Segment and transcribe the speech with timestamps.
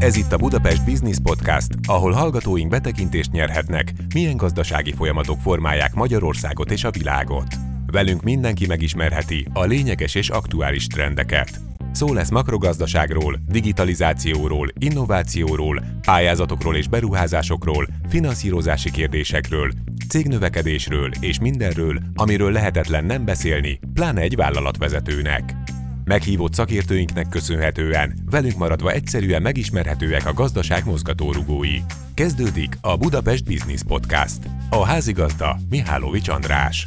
[0.00, 6.70] Ez itt a Budapest Business Podcast, ahol hallgatóink betekintést nyerhetnek, milyen gazdasági folyamatok formálják Magyarországot
[6.70, 7.46] és a világot.
[7.86, 11.60] Velünk mindenki megismerheti a lényeges és aktuális trendeket.
[11.92, 19.72] Szó lesz makrogazdaságról, digitalizációról, innovációról, pályázatokról és beruházásokról, finanszírozási kérdésekről,
[20.08, 25.54] cégnövekedésről és mindenről, amiről lehetetlen nem beszélni, pláne egy vállalatvezetőnek.
[26.10, 31.76] Meghívott szakértőinknek köszönhetően velünk maradva egyszerűen megismerhetőek a gazdaság mozgatórugói.
[32.14, 34.38] Kezdődik a Budapest Business Podcast.
[34.70, 36.86] A házigazda Mihálovics András.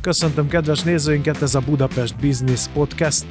[0.00, 3.26] Köszöntöm kedves nézőinket, ez a Budapest Business Podcast.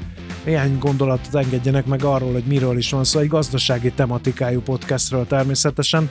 [0.46, 3.20] Néhány gondolatot engedjenek meg arról, hogy miről is van szó.
[3.20, 6.10] Egy gazdasági tematikájú podcastről természetesen,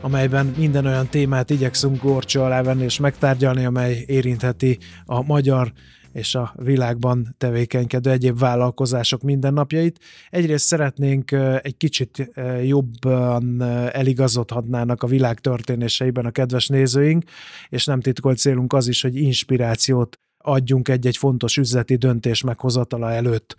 [0.00, 5.72] amelyben minden olyan témát igyekszünk gorcsó alá venni és megtárgyalni, amely érintheti a magyar
[6.12, 9.98] és a világban tevékenykedő egyéb vállalkozások mindennapjait.
[10.30, 12.30] Egyrészt szeretnénk egy kicsit
[12.64, 17.24] jobban eligazodhatnának a világ történéseiben a kedves nézőink,
[17.68, 23.56] és nem titkolt célunk az is, hogy inspirációt adjunk egy-egy fontos üzleti döntés meghozatala előtt.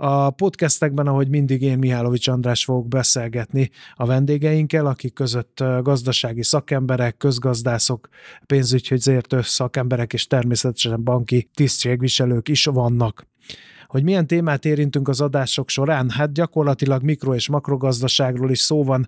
[0.00, 7.16] A podcastekben, ahogy mindig én Mihálovics András fogok beszélgetni a vendégeinkkel, akik között gazdasági szakemberek,
[7.16, 8.08] közgazdászok,
[8.46, 13.26] pénzügyhözértő szakemberek és természetesen banki tisztségviselők is vannak.
[13.86, 16.10] Hogy milyen témát érintünk az adások során?
[16.10, 19.06] Hát gyakorlatilag mikro- és makrogazdaságról is szó van,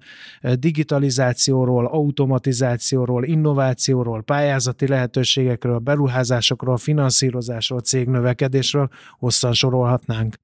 [0.58, 10.36] digitalizációról, automatizációról, innovációról, pályázati lehetőségekről, beruházásokról, finanszírozásról, cégnövekedésről, hosszan sorolhatnánk.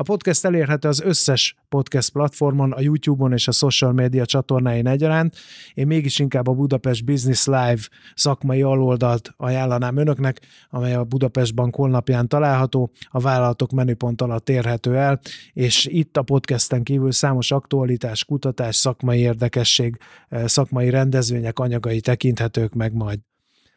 [0.00, 5.36] A podcast elérhető az összes podcast platformon, a YouTube-on és a social media csatornáin egyaránt.
[5.74, 7.80] Én mégis inkább a Budapest Business Live
[8.14, 10.40] szakmai aloldalt ajánlanám önöknek,
[10.70, 15.20] amely a Budapest Bank honlapján található, a vállalatok menüpont alatt érhető el,
[15.52, 19.96] és itt a podcasten kívül számos aktualitás, kutatás, szakmai érdekesség,
[20.28, 23.18] eh, szakmai rendezvények anyagai tekinthetők meg majd.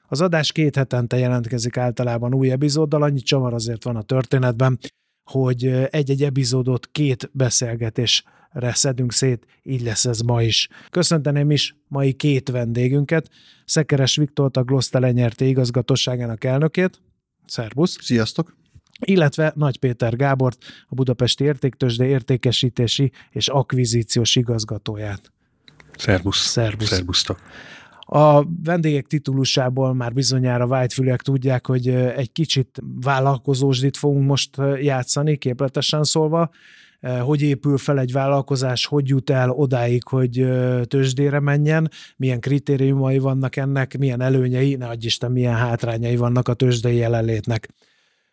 [0.08, 4.80] Az adás két hetente jelentkezik általában új epizóddal, annyi csavar azért van a történetben,
[5.24, 10.68] hogy egy-egy epizódot két beszélgetésre szedünk szét, így lesz ez ma is.
[10.90, 13.30] Köszönteném is mai két vendégünket,
[13.66, 17.02] Szekeres Viktort, a Gloszta lenyerté igazgatóságának elnökét.
[17.46, 17.98] Szerbusz!
[18.02, 18.60] Sziasztok!
[19.06, 25.32] illetve Nagy Péter Gábort, a Budapesti Értéktősde értékesítési és akvizíciós igazgatóját.
[25.98, 26.38] Szerbusz!
[26.38, 26.88] Szerbusz!
[26.88, 27.40] Szerbusztok!
[28.14, 34.50] A vendégek titulusából már bizonyára vágyfülek tudják, hogy egy kicsit vállalkozósdit fogunk most
[34.82, 36.50] játszani, képletesen szólva,
[37.22, 40.48] hogy épül fel egy vállalkozás, hogy jut el odáig, hogy
[40.84, 46.54] tőzsdére menjen, milyen kritériumai vannak ennek, milyen előnyei, ne adj Isten, milyen hátrányai vannak a
[46.54, 47.70] tőzsdei jelenlétnek.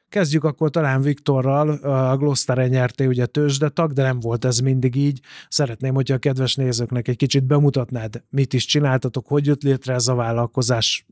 [0.08, 5.20] Kezdjük akkor talán Viktorral, a Gloster nyerté ugye tag, de nem volt ez mindig így.
[5.48, 10.08] Szeretném, hogyha a kedves nézőknek egy kicsit bemutatnád, mit is csináltatok, hogy jött létre ez
[10.08, 11.06] a vállalkozás,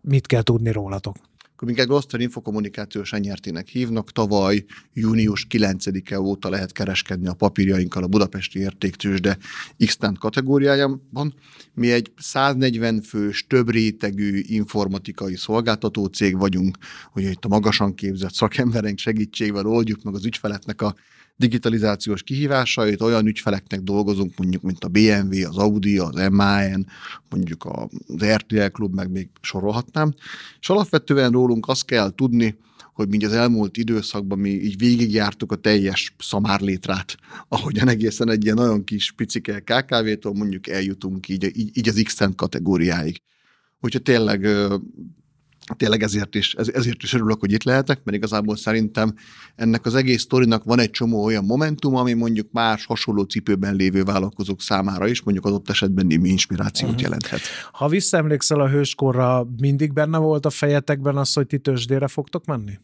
[0.00, 1.16] mit kell tudni rólatok
[1.64, 4.12] minket Gloster Infokommunikációs Enyertének hívnak.
[4.12, 9.38] Tavaly június 9-e óta lehet kereskedni a papírjainkkal a Budapesti Értéktősde
[9.84, 11.34] x kategóriájában.
[11.74, 16.78] Mi egy 140 fős, több rétegű informatikai szolgáltató cég vagyunk,
[17.12, 20.94] hogy itt a magasan képzett szakembereink segítségével oldjuk meg az ügyfeleknek a
[21.36, 26.86] digitalizációs kihívásait, olyan ügyfeleknek dolgozunk, mondjuk, mint a BMW, az Audi, az MAN,
[27.30, 30.14] mondjuk az RTL Klub, meg még sorolhatnám.
[30.60, 32.56] És alapvetően rólunk azt kell tudni,
[32.94, 37.16] hogy mi az elmúlt időszakban mi így végigjártuk a teljes szamárlétrát,
[37.48, 42.18] ahogyan egészen egy ilyen nagyon kis picike KKV-tól mondjuk eljutunk így, így, így az x
[42.36, 43.20] kategóriáig.
[43.80, 44.48] Úgyhogy tényleg
[45.76, 49.14] tényleg ezért is, ezért is örülök, hogy itt lehetek, mert igazából szerintem
[49.56, 54.02] ennek az egész sztorinak van egy csomó olyan momentum, ami mondjuk más hasonló cipőben lévő
[54.02, 57.04] vállalkozók számára is mondjuk adott esetben némi inspirációt uh-huh.
[57.04, 57.40] jelenthet.
[57.72, 62.78] Ha visszaemlékszel a hőskorra, mindig benne volt a fejetekben az, hogy ti tőzsdére fogtok menni?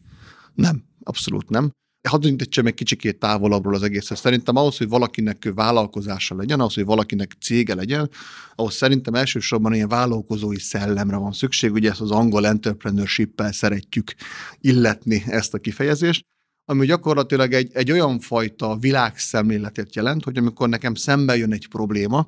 [0.53, 1.71] Nem, abszolút nem
[2.09, 4.17] hadd egy kicsikét távolabbról az egészet.
[4.17, 8.09] Szerintem ahhoz, hogy valakinek vállalkozása legyen, ahhoz, hogy valakinek cége legyen,
[8.55, 11.71] ahhoz szerintem elsősorban ilyen vállalkozói szellemre van szükség.
[11.71, 14.13] Ugye ezt az angol entrepreneurship-el szeretjük
[14.61, 16.29] illetni ezt a kifejezést
[16.65, 22.27] ami gyakorlatilag egy, egy olyan fajta világszemléletet jelent, hogy amikor nekem szembe jön egy probléma,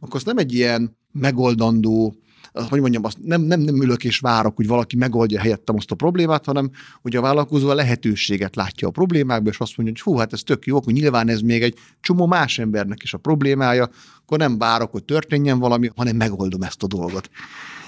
[0.00, 2.16] akkor az nem egy ilyen megoldandó
[2.52, 5.94] hogy mondjam, azt nem, nem, nem ülök és várok, hogy valaki megoldja helyettem azt a
[5.94, 6.70] problémát, hanem
[7.02, 10.42] hogy a vállalkozó a lehetőséget látja a problémákba, és azt mondja, hogy hú, hát ez
[10.42, 13.90] tök jó, hogy nyilván ez még egy csomó más embernek is a problémája,
[14.22, 17.30] akkor nem várok, hogy történjen valami, hanem megoldom ezt a dolgot.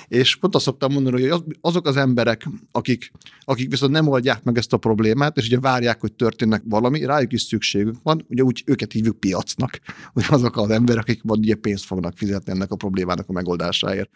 [0.09, 4.59] És pont azt szoktam mondani, hogy azok az emberek, akik, akik viszont nem oldják meg
[4.59, 8.63] ezt a problémát, és ugye várják, hogy történnek valami, rájuk is szükségük van, ugye úgy
[8.67, 9.79] őket hívjuk piacnak,
[10.15, 14.11] hogy azok az emberek, akik majd ugye pénzt fognak fizetni ennek a problémának a megoldásáért.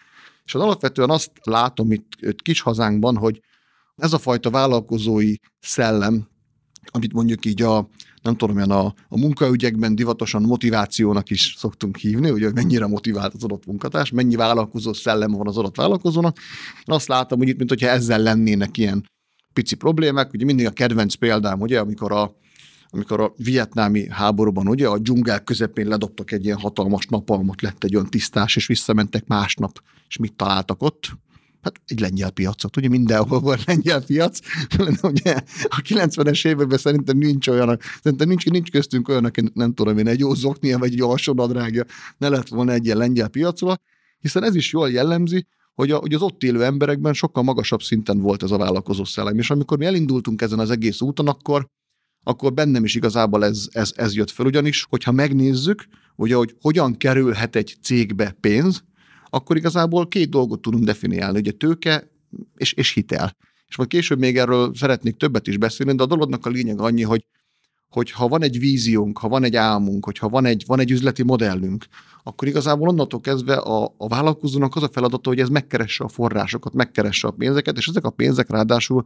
[0.44, 3.40] És az alapvetően azt látom itt, itt kis hazánkban, hogy
[3.96, 6.28] ez a fajta vállalkozói szellem,
[6.90, 7.88] amit mondjuk így a,
[8.22, 13.34] nem tudom, olyan a, a munkaügyekben divatosan motivációnak is szoktunk hívni, ugye, hogy mennyire motivált
[13.34, 16.38] az adott munkatárs, mennyi vállalkozó szellem van az adott vállalkozónak.
[16.74, 19.04] Én azt látom, hogy itt, mint hogyha ezzel lennének ilyen
[19.52, 20.32] pici problémák.
[20.32, 22.36] Ugye mindig a kedvenc példám, ugye, amikor a,
[22.90, 27.94] amikor a vietnámi háborúban ugye a dzsungel közepén ledobtak egy ilyen hatalmas napalmot, lett egy
[27.94, 31.18] olyan tisztás, és visszamentek másnap, és mit találtak ott?
[31.66, 34.38] Hát egy lengyel piacot, ugye mindenhol van lengyel piac,
[35.02, 39.98] ugye a 90-es években szerintem nincs olyan, szerintem nincs, nincs köztünk olyan, aki nem tudom
[39.98, 41.84] én, egy jó zoknia, vagy egy jó hasonadrágja,
[42.18, 43.80] ne lett volna egy ilyen lengyel piacról,
[44.18, 48.20] hiszen ez is jól jellemzi, hogy, a, hogy az ott élő emberekben sokkal magasabb szinten
[48.20, 49.38] volt ez a vállalkozó szellem.
[49.38, 51.66] És amikor mi elindultunk ezen az egész úton, akkor,
[52.24, 54.46] akkor bennem is igazából ez, ez, ez jött fel.
[54.46, 55.84] Ugyanis, hogyha megnézzük,
[56.16, 58.84] ugye, hogy hogyan kerülhet egy cégbe pénz,
[59.36, 62.10] akkor igazából két dolgot tudunk definiálni, ugye tőke
[62.56, 63.36] és, és hitel.
[63.68, 67.02] És majd később még erről szeretnék többet is beszélni, de a dolognak a lényeg annyi,
[67.02, 67.26] hogy,
[67.88, 71.22] hogy ha van egy víziónk, ha van egy álmunk, hogyha van egy, van egy üzleti
[71.22, 71.86] modellünk,
[72.22, 76.74] akkor igazából onnantól kezdve a, a vállalkozónak az a feladata, hogy ez megkeresse a forrásokat,
[76.74, 79.04] megkeresse a pénzeket, és ezek a pénzek ráadásul,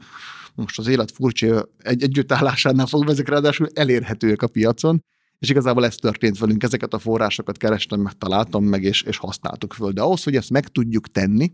[0.55, 5.05] most az élet furcsa egy együttállásánál fogva, ezek ráadásul elérhetőek a piacon,
[5.40, 9.72] és igazából ez történt velünk, ezeket a forrásokat kerestem, meg találtam meg, és, és használtuk
[9.72, 9.92] föl.
[9.92, 11.52] De ahhoz, hogy ezt meg tudjuk tenni,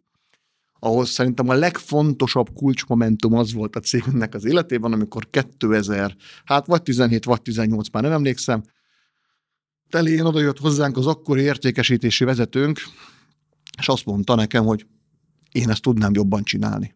[0.79, 6.83] ahhoz szerintem a legfontosabb kulcsmomentum az volt a cégünknek az életében, amikor 2000, hát vagy
[6.83, 8.63] 17, vagy 18, már nem emlékszem,
[9.89, 12.81] telén oda jött hozzánk az akkori értékesítési vezetőnk,
[13.79, 14.87] és azt mondta nekem, hogy
[15.53, 16.95] én ezt tudnám jobban csinálni.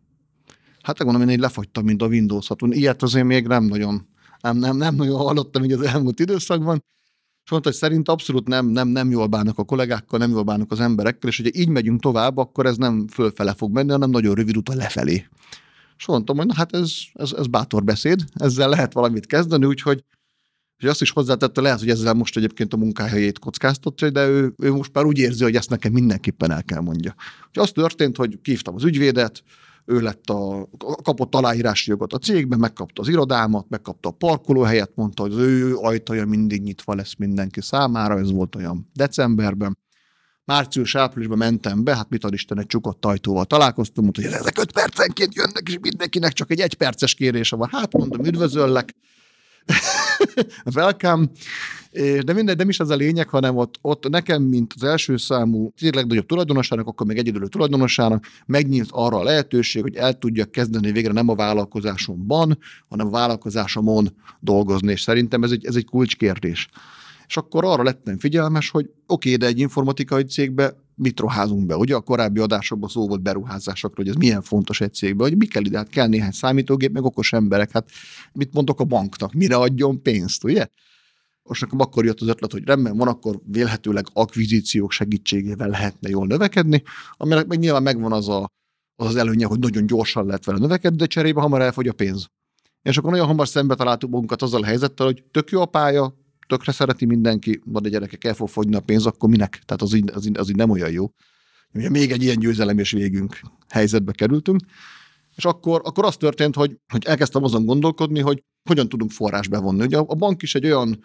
[0.83, 4.09] Hát mondom, én így lefagytam, mint a Windows 6 Ilyet azért még nem nagyon
[4.41, 6.85] nem, nem, nem nagyon hallottam így az elmúlt időszakban,
[7.45, 10.73] és mondta, hogy szerint abszolút nem, nem, nem jól bánnak a kollégákkal, nem jól bánnak
[10.73, 14.35] az emberekkel, és hogyha így megyünk tovább, akkor ez nem fölfele fog menni, hanem nagyon
[14.35, 15.27] rövid út a lefelé.
[15.97, 20.05] És mondtam, hogy na hát ez, ez, ez bátor beszéd, ezzel lehet valamit kezdeni, úgyhogy
[20.83, 24.73] és azt is hozzátette, lehet, hogy ezzel most egyébként a munkáhelyét kockáztatja, de ő, ő
[24.73, 27.15] most már úgy érzi, hogy ezt nekem mindenképpen el kell mondja.
[27.47, 29.43] Úgyhogy az történt, hogy kívtam az ügyvédet,
[29.91, 30.69] ő lett a,
[31.03, 35.77] kapott aláírási jogot a cégben, megkapta az irodámat, megkapta a parkolóhelyet, mondta, hogy az ő
[35.77, 39.79] ajtaja mindig nyitva lesz mindenki számára, ez volt olyan decemberben.
[40.45, 44.73] Március-áprilisban mentem be, hát mit ad Isten, egy csukott ajtóval találkoztunk, mondta, hogy ezek öt
[44.73, 47.69] percenként jönnek, és mindenkinek csak egy egyperces kérése van.
[47.73, 48.95] Hát mondom, üdvözöllek,
[50.75, 51.27] welcome,
[52.25, 55.73] de mindegy, nem is az a lényeg, hanem ott, ott nekem, mint az első számú,
[55.77, 60.93] az legnagyobb tulajdonosának, akkor még egyedülő tulajdonosának megnyílt arra a lehetőség, hogy el tudja kezdeni
[60.93, 62.59] végre nem a vállalkozásomban,
[62.89, 66.69] hanem a vállalkozásomon dolgozni, és szerintem ez egy, ez egy kulcskérdés.
[67.31, 71.77] És akkor arra lettem figyelmes, hogy oké, okay, de egy informatikai cégbe mit ruházunk be?
[71.77, 75.47] Ugye a korábbi adásokban szó volt beruházásokról, hogy ez milyen fontos egy cégbe, hogy mi
[75.47, 77.91] kell ide, hát kell néhány számítógép, meg okos emberek, hát
[78.33, 80.67] mit mondok a banknak, mire adjon pénzt, ugye?
[81.43, 86.27] Most nekem akkor jött az ötlet, hogy rendben van, akkor vélhetőleg akvizíciók segítségével lehetne jól
[86.27, 86.83] növekedni,
[87.13, 88.51] aminek meg nyilván megvan az a,
[88.97, 92.27] az, az előnye, hogy nagyon gyorsan lehet vele növekedni, de cserébe hamar elfogy a pénz.
[92.83, 96.20] És akkor nagyon hamar szembe találtuk magunkat azzal a helyzettel, hogy tök jó a pálya,
[96.51, 99.63] tökre szereti mindenki, de gyerekek el fog fogyni a pénz, akkor minek?
[99.65, 101.11] Tehát az így, az így, az így nem olyan jó.
[101.75, 104.61] Ugye még egy ilyen győzelem és végünk helyzetbe kerültünk.
[105.37, 109.85] És akkor, akkor az történt, hogy, hogy elkezdtem azon gondolkodni, hogy hogyan tudunk forrás bevonni.
[109.85, 111.05] Ugye a bank is egy olyan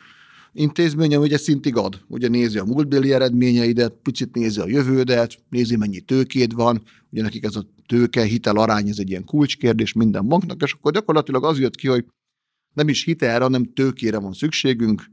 [0.52, 2.02] intézmény, ami ugye szintig ad.
[2.08, 7.44] Ugye nézi a múltbéli eredményeidet, picit nézi a jövődet, nézi mennyi tőkéd van, ugye nekik
[7.44, 11.60] ez a tőke, hitel arány, ez egy ilyen kulcskérdés minden banknak, és akkor gyakorlatilag az
[11.60, 12.06] jött ki, hogy
[12.74, 15.04] nem is hitelre, hanem tőkére van szükségünk,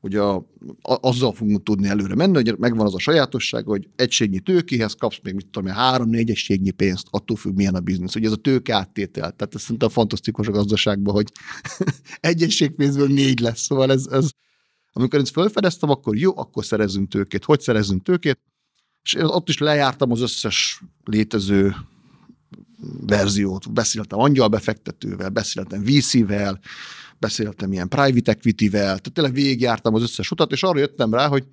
[0.00, 0.44] hogy a, a,
[0.82, 5.34] azzal fogunk tudni előre menni, hogy megvan az a sajátosság, hogy egységnyi tőkéhez kapsz még,
[5.34, 8.14] mit tudom, három-négy egységnyi pénzt, attól függ, milyen a biznisz.
[8.14, 9.32] Ugye ez a tőke áttétel.
[9.32, 11.26] Tehát ez szerintem fantasztikus a gazdaságban, hogy
[12.20, 13.60] egy egységpénzből négy lesz.
[13.60, 14.30] Szóval ez, ez,
[14.92, 17.44] amikor ezt felfedeztem, akkor jó, akkor szerezzünk tőkét.
[17.44, 18.40] Hogy szerezzünk tőkét?
[19.02, 21.74] És ott is lejártam az összes létező
[23.06, 23.72] verziót.
[23.72, 26.60] Beszéltem angyalbefektetővel, beszéltem VC-vel,
[27.20, 31.44] beszéltem ilyen private equity-vel, tehát tényleg végigjártam az összes utat, és arra jöttem rá, hogy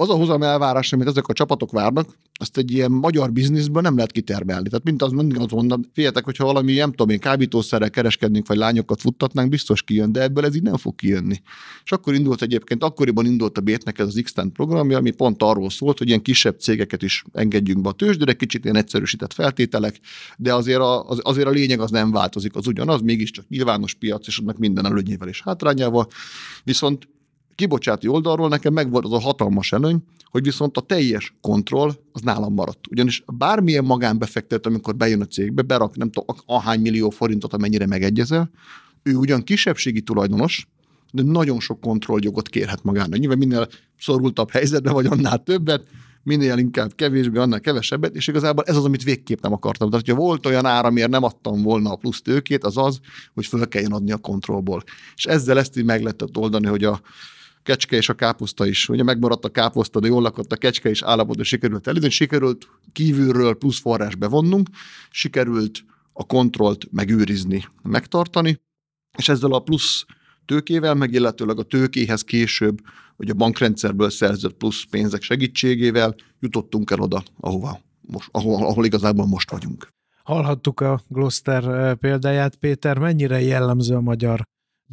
[0.00, 3.94] az a hozam elvárás, amit ezek a csapatok várnak, azt egy ilyen magyar bizniszből nem
[3.94, 4.68] lehet kitermelni.
[4.68, 8.56] Tehát mint az mindig azt mondom, figyeljetek, hogyha valami, nem tudom én, kábítószerrel kereskednénk, vagy
[8.56, 11.42] lányokat futtatnánk, biztos kijön, de ebből ez így nem fog kijönni.
[11.84, 15.70] És akkor indult egyébként, akkoriban indult a Bétnek ez az x programja, ami pont arról
[15.70, 20.00] szólt, hogy ilyen kisebb cégeket is engedjünk be a tőzsdére, kicsit ilyen egyszerűsített feltételek,
[20.36, 24.26] de azért a, az, azért a lényeg az nem változik, az ugyanaz, mégiscsak nyilvános piac,
[24.26, 26.06] és annak minden előnyével és hátrányával.
[26.64, 27.08] Viszont
[27.54, 32.54] kibocsáti oldalról nekem megvolt az a hatalmas előny, hogy viszont a teljes kontroll az nálam
[32.54, 32.86] maradt.
[32.90, 38.50] Ugyanis bármilyen magánbefektető, amikor bejön a cégbe, berak nem tudom, ahány millió forintot, amennyire megegyezel,
[39.02, 40.68] ő ugyan kisebbségi tulajdonos,
[41.12, 43.18] de nagyon sok kontrolljogot kérhet magának.
[43.18, 45.86] Nyilván minél szorultabb helyzetben vagy, annál többet,
[46.22, 49.90] minél inkább kevésbé, annál kevesebbet, és igazából ez az, amit végképp nem akartam.
[49.90, 53.00] Tehát, hogyha volt olyan ára, amiért nem adtam volna a plusz tőkét, az az,
[53.34, 54.82] hogy föl kelljen adni a kontrollból.
[55.16, 57.00] És ezzel ezt így meg lehetett oldani, hogy a,
[57.62, 58.88] kecske és a káposzta is.
[58.88, 63.54] Ugye megmaradt a káposzta, de jól lakott a kecske is állapotban sikerült elidőni, sikerült kívülről
[63.54, 64.68] plusz forrás bevonnunk,
[65.10, 68.60] sikerült a kontrollt megőrizni, megtartani,
[69.18, 70.04] és ezzel a plusz
[70.44, 72.78] tőkével, meg illetőleg a tőkéhez később,
[73.16, 79.26] hogy a bankrendszerből szerzett plusz pénzek segítségével jutottunk el oda, ahova most, ahol, ahol igazából
[79.26, 79.88] most vagyunk.
[80.22, 84.42] Hallhattuk a Gloster eh, példáját, Péter, mennyire jellemző a magyar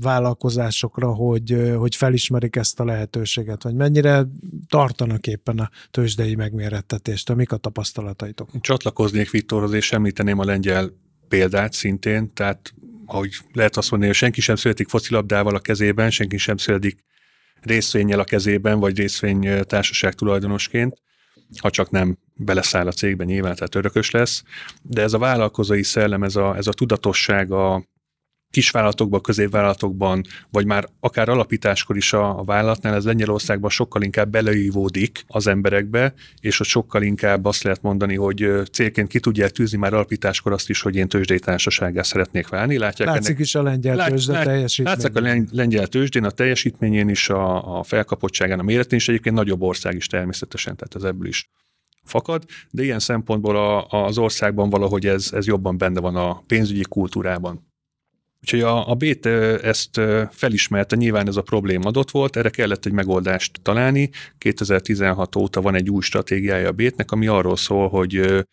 [0.01, 4.25] vállalkozásokra, hogy, hogy felismerik ezt a lehetőséget, vagy mennyire
[4.67, 8.49] tartanak éppen a tőzsdei megmérettetést, mik a tapasztalataitok?
[8.61, 10.91] Csatlakoznék Viktorhoz, és említeném a lengyel
[11.27, 12.73] példát szintén, tehát
[13.05, 17.03] ahogy lehet azt mondani, hogy senki sem születik focilabdával a kezében, senki sem születik
[17.61, 21.01] részvényel a kezében, vagy részvény társaság tulajdonosként,
[21.61, 24.43] ha csak nem beleszáll a cégbe nyilván, tehát örökös lesz.
[24.81, 27.85] De ez a vállalkozói szellem, ez a, ez a tudatosság, a,
[28.49, 35.23] kisvállalatokban, középvállalatokban, vagy már akár alapításkor is a, a vállalatnál, ez Lengyelországban sokkal inkább beleívódik
[35.27, 39.93] az emberekbe, és ott sokkal inkább azt lehet mondani, hogy célként ki tudják tűzni már
[39.93, 42.77] alapításkor azt is, hogy én tőzsdei társasággal szeretnék válni.
[42.77, 44.99] Látják Látszik ennek, is a lengyel lát, tőzsde lát, teljesítményén.
[45.01, 45.15] Látszik
[45.51, 49.95] a lengyel tőzsdén, a teljesítményén is, a, a felkapottságán, a méretén is egyébként nagyobb ország
[49.95, 51.49] is természetesen, tehát ez ebből is
[52.03, 56.83] fakad, de ilyen szempontból a, az országban valahogy ez, ez jobban benne van a pénzügyi
[56.89, 57.66] kultúrában.
[58.47, 60.01] Úgyhogy a, a Bét ezt
[60.31, 64.09] felismerte, nyilván ez a probléma adott volt, erre kellett egy megoldást találni.
[64.37, 68.45] 2016 óta van egy új stratégiája a Bétnek, ami arról szól, hogy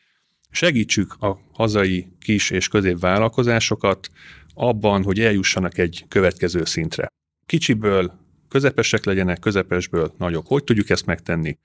[0.50, 4.08] segítsük a hazai kis és középvállalkozásokat
[4.54, 7.06] abban, hogy eljussanak egy következő szintre.
[7.46, 8.12] Kicsiből
[8.48, 10.46] közepesek legyenek, közepesből nagyok.
[10.46, 11.58] Hogy tudjuk ezt megtenni?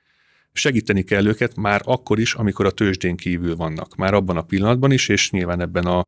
[0.53, 3.95] Segíteni kell őket már akkor is, amikor a tőzsdén kívül vannak.
[3.95, 6.03] Már abban a pillanatban is, és nyilván ebben a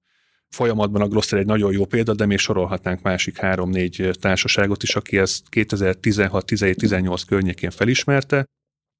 [0.52, 5.18] folyamatban a Gloster egy nagyon jó példa, de még sorolhatnánk másik három-négy társaságot is, aki
[5.18, 8.46] ezt 2016-17-18 környékén felismerte,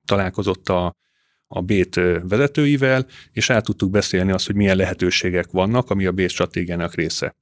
[0.06, 0.96] találkozott a,
[1.48, 6.30] a Bét vezetőivel, és át tudtuk beszélni azt, hogy milyen lehetőségek vannak, ami a Bét
[6.30, 7.36] stratégiának része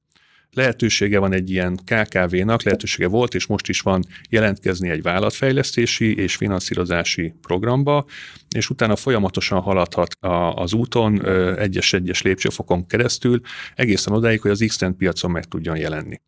[0.52, 6.36] lehetősége van egy ilyen KKV-nak, lehetősége volt, és most is van jelentkezni egy vállalatfejlesztési és
[6.36, 8.04] finanszírozási programba,
[8.54, 10.16] és utána folyamatosan haladhat
[10.54, 11.26] az úton
[11.58, 13.40] egyes-egyes lépcsőfokon keresztül,
[13.74, 16.20] egészen odáig, hogy az x piacon meg tudjon jelenni.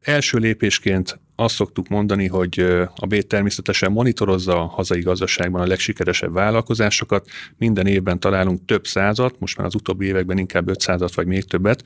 [0.00, 2.60] Első lépésként azt szoktuk mondani, hogy
[2.94, 7.28] a B természetesen monitorozza a hazai gazdaságban a legsikeresebb vállalkozásokat.
[7.56, 11.84] Minden évben találunk több százat, most már az utóbbi években inkább 500 vagy még többet,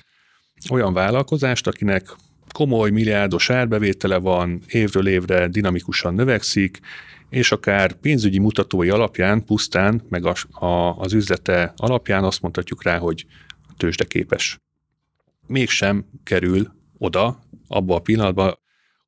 [0.71, 2.17] olyan vállalkozást, akinek
[2.52, 6.81] komoly milliárdos árbevétele van, évről évre dinamikusan növekszik,
[7.29, 12.99] és akár pénzügyi mutatói alapján, pusztán, meg a, a, az üzlete alapján azt mondhatjuk rá,
[12.99, 13.26] hogy
[13.76, 14.59] tőzsdeképes.
[15.47, 17.38] Mégsem kerül oda,
[17.69, 18.59] abba a pillanatban,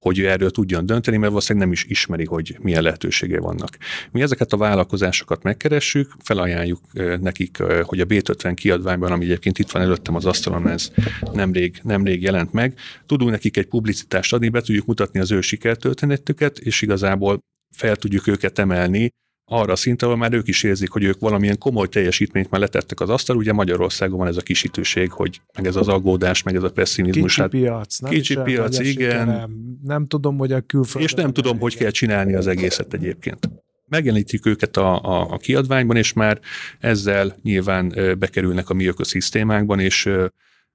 [0.03, 3.77] hogy ő erről tudjon dönteni, mert valószínűleg nem is ismeri, hogy milyen lehetőségei vannak.
[4.11, 6.81] Mi ezeket a vállalkozásokat megkeressük, felajánljuk
[7.21, 10.91] nekik, hogy a B50 kiadványban, ami egyébként itt van előttem az asztalon, ez
[11.33, 16.59] nemrég, nemrég jelent meg, tudunk nekik egy publicitást adni, be tudjuk mutatni az ő sikertörténetüket,
[16.59, 17.39] és igazából
[17.75, 19.11] fel tudjuk őket emelni
[19.45, 23.01] arra a szinten, ahol már ők is érzik, hogy ők valamilyen komoly teljesítményt már letettek
[23.01, 23.37] az asztal.
[23.37, 27.35] Ugye Magyarországon van ez a kisítőség, hogy meg ez az aggódás, meg ez a pessimizmus.
[27.35, 29.27] Kicsi hát, piac, nem Kicsi piac, igen.
[29.27, 31.09] Nem, nem tudom, hogy a külföldön...
[31.09, 33.51] És nem tudom, hogy kell csinálni az egészet egyébként
[33.93, 36.41] megjelenítjük őket a, a, a kiadványban, és már
[36.79, 40.07] ezzel nyilván bekerülnek a mi ökoszisztémákban, és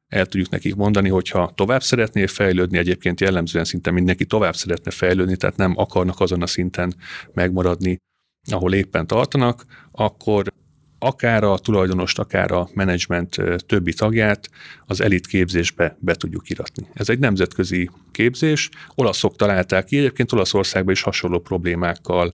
[0.07, 4.91] el tudjuk nekik mondani, hogy ha tovább szeretnél fejlődni, egyébként jellemzően szinte mindenki tovább szeretne
[4.91, 6.95] fejlődni, tehát nem akarnak azon a szinten
[7.33, 8.01] megmaradni,
[8.53, 10.45] ahol éppen tartanak, akkor
[10.99, 13.35] akár a tulajdonost, akár a menedzsment
[13.65, 14.49] többi tagját
[14.85, 16.87] az elit képzésbe be tudjuk iratni.
[16.93, 22.31] Ez egy nemzetközi képzés, olaszok találták ki, egyébként Olaszországban is hasonló problémákkal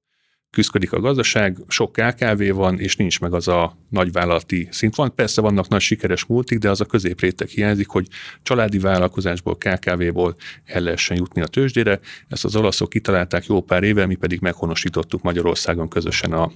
[0.54, 4.96] küzdik a gazdaság, sok KKV van, és nincs meg az a nagyvállalati szint.
[4.96, 8.08] Van, persze vannak nagy sikeres multik, de az a középréteg hiányzik, hogy
[8.44, 12.00] családi vállalkozásból, KKV-ból el lehessen jutni a tőzsdére.
[12.28, 16.52] Ezt az olaszok kitalálták jó pár éve, mi pedig meghonosítottuk Magyarországon közösen a,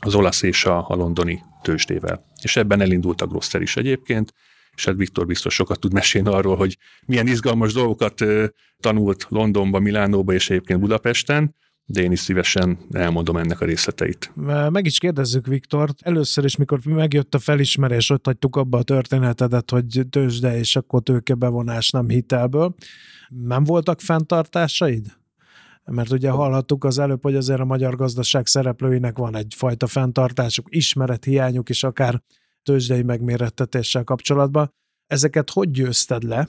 [0.00, 2.24] az olasz és a, a londoni tőzsdével.
[2.42, 4.34] És ebben elindult a Grosser is egyébként,
[4.74, 8.24] és hát Viktor biztos sokat tud mesélni arról, hogy milyen izgalmas dolgokat
[8.80, 11.54] tanult Londonba, Milánóba és egyébként Budapesten,
[11.92, 14.32] de én is szívesen elmondom ennek a részleteit.
[14.70, 16.02] Meg is kérdezzük Viktort.
[16.02, 21.02] Először is, mikor megjött a felismerés, ott hagytuk abba a történetedet, hogy tőzsde és akkor
[21.02, 22.74] tőkebevonás nem hitelből.
[23.28, 25.18] Nem voltak fenntartásaid?
[25.84, 31.68] Mert ugye hallhattuk az előbb, hogy azért a magyar gazdaság szereplőinek van egyfajta fenntartásuk, ismerethiányuk
[31.68, 32.22] is akár
[32.62, 34.74] tőzsdei megmérettetéssel kapcsolatban.
[35.06, 36.48] Ezeket hogy győzted le?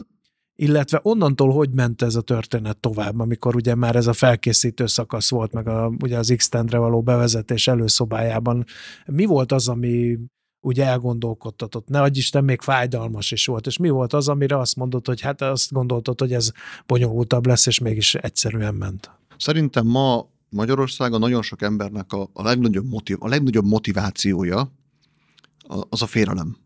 [0.61, 5.29] Illetve onnantól hogy ment ez a történet tovább, amikor ugye már ez a felkészítő szakasz
[5.29, 8.65] volt, meg a, ugye az x való bevezetés előszobájában.
[9.05, 10.17] Mi volt az, ami
[10.59, 11.87] ugye elgondolkodtatott?
[11.87, 13.67] Ne adj Isten, még fájdalmas is volt.
[13.67, 16.51] És mi volt az, amire azt mondott, hogy hát azt gondoltad, hogy ez
[16.85, 19.11] bonyolultabb lesz, és mégis egyszerűen ment?
[19.37, 24.71] Szerintem ma Magyarországon nagyon sok embernek a, a, legnagyobb, motiv, a legnagyobb motivációja
[25.89, 26.57] az a félelem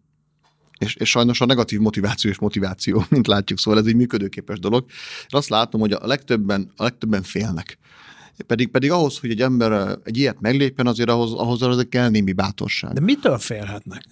[0.77, 4.85] és, és sajnos a negatív motiváció és motiváció, mint látjuk, szóval ez egy működőképes dolog.
[5.21, 7.77] Én azt látom, hogy a legtöbben, a legtöbben félnek.
[8.47, 12.33] Pedig, pedig ahhoz, hogy egy ember egy ilyet meglépjen, azért ahhoz, ahhoz azért kell némi
[12.33, 12.93] bátorság.
[12.93, 14.03] De mitől félhetnek?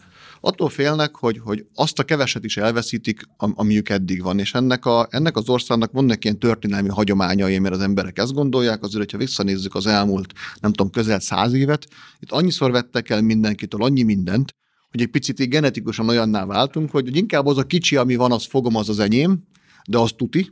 [0.46, 4.40] Attól félnek, hogy, hogy azt a keveset is elveszítik, amiük eddig van.
[4.40, 8.84] És ennek, a, ennek az országnak vannak ilyen történelmi hagyományai, mert az emberek ezt gondolják,
[8.84, 11.88] azért, hogyha visszanézzük az elmúlt, nem tudom, közel száz évet,
[12.20, 14.56] itt annyiszor vettek el mindenkitől annyi mindent,
[14.94, 18.46] hogy egy picit így genetikusan olyanná váltunk, hogy inkább az a kicsi, ami van, az
[18.46, 19.40] fogom, az az enyém,
[19.88, 20.52] de az tuti,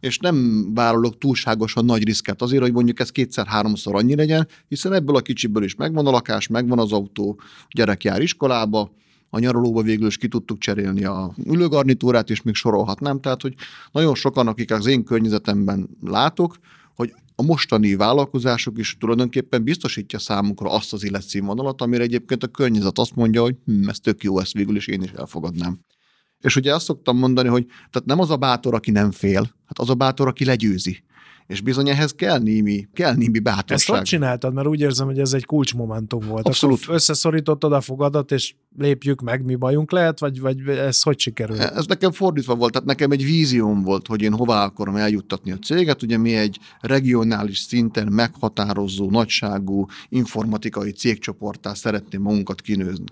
[0.00, 5.16] és nem vállalok túlságosan nagy riszket azért, hogy mondjuk ez kétszer-háromszor annyi legyen, hiszen ebből
[5.16, 7.40] a kicsiből is megvan a lakás, megvan az autó,
[7.70, 8.90] gyerek jár iskolába,
[9.30, 13.20] a nyaralóba végül is ki tudtuk cserélni a ülőgarnitúrát, és még sorolhatnám.
[13.20, 13.54] Tehát, hogy
[13.92, 16.56] nagyon sokan, akik az én környezetemben látok,
[16.98, 22.98] hogy a mostani vállalkozások is tulajdonképpen biztosítja számunkra azt az életszínvonalat, amire egyébként a környezet
[22.98, 25.80] azt mondja, hogy hm, ez tök jó, ezt végül is én is elfogadnám.
[26.38, 29.78] És ugye azt szoktam mondani, hogy tehát nem az a bátor, aki nem fél, hát
[29.78, 31.04] az a bátor, aki legyőzi.
[31.48, 33.76] És bizony ehhez kell némi, kell némi bátorság.
[33.76, 34.54] Ezt hogy csináltad?
[34.54, 36.46] Mert úgy érzem, hogy ez egy kulcsmomentum volt.
[36.46, 36.82] Abszolút.
[36.82, 41.60] Akkor összeszorítottad a fogadat, és lépjük meg, mi bajunk lehet, vagy, vagy ez hogy sikerül?
[41.60, 45.58] Ez nekem fordítva volt, tehát nekem egy vízióm volt, hogy én hová akarom eljuttatni a
[45.58, 46.02] céget.
[46.02, 52.60] Ugye mi egy regionális szinten meghatározó, nagyságú informatikai cégcsoportá szeretném magunkat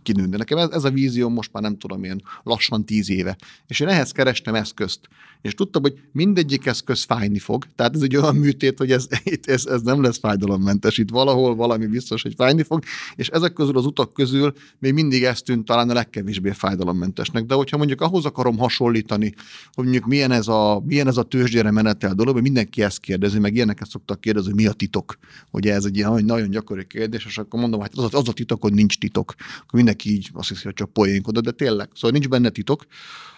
[0.03, 0.37] kinőni.
[0.37, 3.37] Nekem ez, ez a vízióm most már nem tudom én, lassan tíz éve.
[3.67, 5.01] És én ehhez kerestem eszközt.
[5.43, 7.65] És tudtam, hogy mindegyik eszköz fájni fog.
[7.75, 9.07] Tehát ez egy olyan műtét, hogy ez,
[9.43, 10.99] ez, ez nem lesz fájdalommentes.
[10.99, 12.83] Itt valahol valami biztos, hogy fájni fog.
[13.15, 17.45] És ezek közül az utak közül még mindig ezt tűnt talán a legkevésbé fájdalommentesnek.
[17.45, 19.35] De hogyha mondjuk ahhoz akarom hasonlítani,
[19.73, 23.39] hogy mondjuk milyen ez a, milyen ez a tőzsdére menetel dolog, mert mindenki ezt kérdezi,
[23.39, 25.19] meg ilyeneket szoktak kérdezni, hogy mi a titok.
[25.51, 28.63] Ugye ez egy ilyen nagyon gyakori kérdés, és akkor mondom, hogy az, az a titok,
[28.63, 29.35] hogy nincs titok.
[29.39, 32.87] Akkor mindenki így azt hiszi, hogy csak poénkodott, de tényleg, szóval nincs benne titok.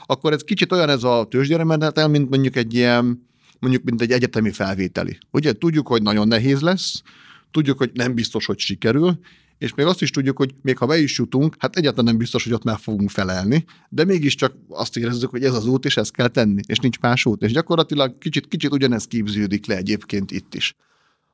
[0.06, 3.27] Akkor ez kicsit olyan ez a tőzsdére menetel, mint mondjuk egy ilyen,
[3.58, 5.18] mondjuk mint egy egyetemi felvételi.
[5.30, 7.02] Ugye tudjuk, hogy nagyon nehéz lesz,
[7.50, 9.18] tudjuk, hogy nem biztos, hogy sikerül,
[9.58, 12.44] és még azt is tudjuk, hogy még ha be is jutunk, hát egyáltalán nem biztos,
[12.44, 16.12] hogy ott már fogunk felelni, de mégiscsak azt érezzük, hogy ez az út, és ezt
[16.12, 17.42] kell tenni, és nincs más út.
[17.42, 20.76] És gyakorlatilag kicsit, kicsit ugyanez képződik le egyébként itt is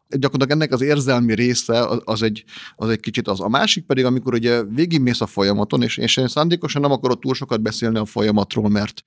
[0.08, 2.44] gyakorlatilag ennek az érzelmi része az egy,
[2.76, 3.40] az egy kicsit az.
[3.40, 7.34] A másik pedig, amikor ugye végigmész a folyamaton, és, és én szándékosan nem akarok túl
[7.34, 9.04] sokat beszélni a folyamatról, mert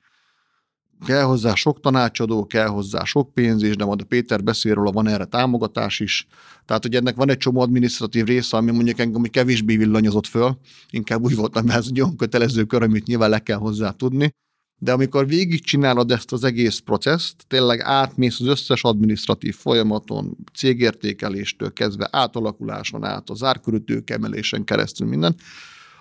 [1.06, 4.92] kell hozzá sok tanácsadó, kell hozzá sok pénz is, de majd a Péter beszél róla,
[4.92, 6.28] van erre támogatás is.
[6.66, 10.58] Tehát, hogy ennek van egy csomó administratív része, ami mondjuk engem hogy kevésbé villanyozott föl,
[10.90, 14.34] inkább úgy voltam, mert ez egy olyan kötelező kör, amit nyilván le kell hozzá tudni.
[14.80, 22.10] De amikor végigcsinálod ezt az egész processzt, tényleg átmész az összes administratív folyamaton, cégértékeléstől kezdve
[22.12, 25.36] átalakuláson át, az árkörötők emelésen keresztül minden,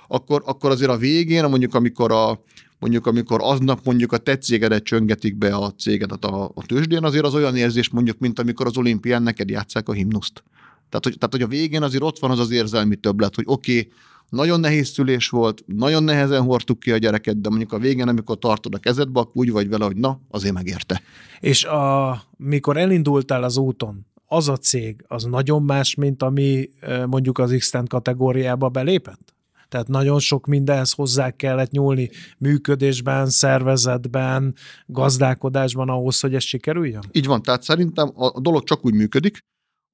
[0.08, 2.42] akkor, akkor azért a végén, mondjuk amikor a,
[2.78, 7.24] mondjuk amikor aznap mondjuk a te cégedet csöngetik be a cégedet a, a tőzsdén, azért
[7.24, 10.42] az olyan érzés mondjuk, mint amikor az olimpián neked játszák a himnuszt.
[10.88, 13.78] Tehát hogy, tehát, hogy a végén azért ott van az az érzelmi többlet, hogy oké,
[13.78, 13.92] okay,
[14.28, 18.38] nagyon nehéz szülés volt, nagyon nehezen hordtuk ki a gyereket, de mondjuk a végén, amikor
[18.38, 21.02] tartod a kezedbe, akkor úgy vagy vele, hogy na, azért megérte.
[21.40, 26.70] És a, mikor elindultál az úton, az a cég, az nagyon más, mint ami
[27.06, 29.35] mondjuk az x kategóriába belépett?
[29.68, 34.54] Tehát nagyon sok mindenhez hozzá kellett nyúlni működésben, szervezetben,
[34.86, 37.02] gazdálkodásban ahhoz, hogy ez sikerüljön?
[37.12, 39.38] Így van, tehát szerintem a dolog csak úgy működik,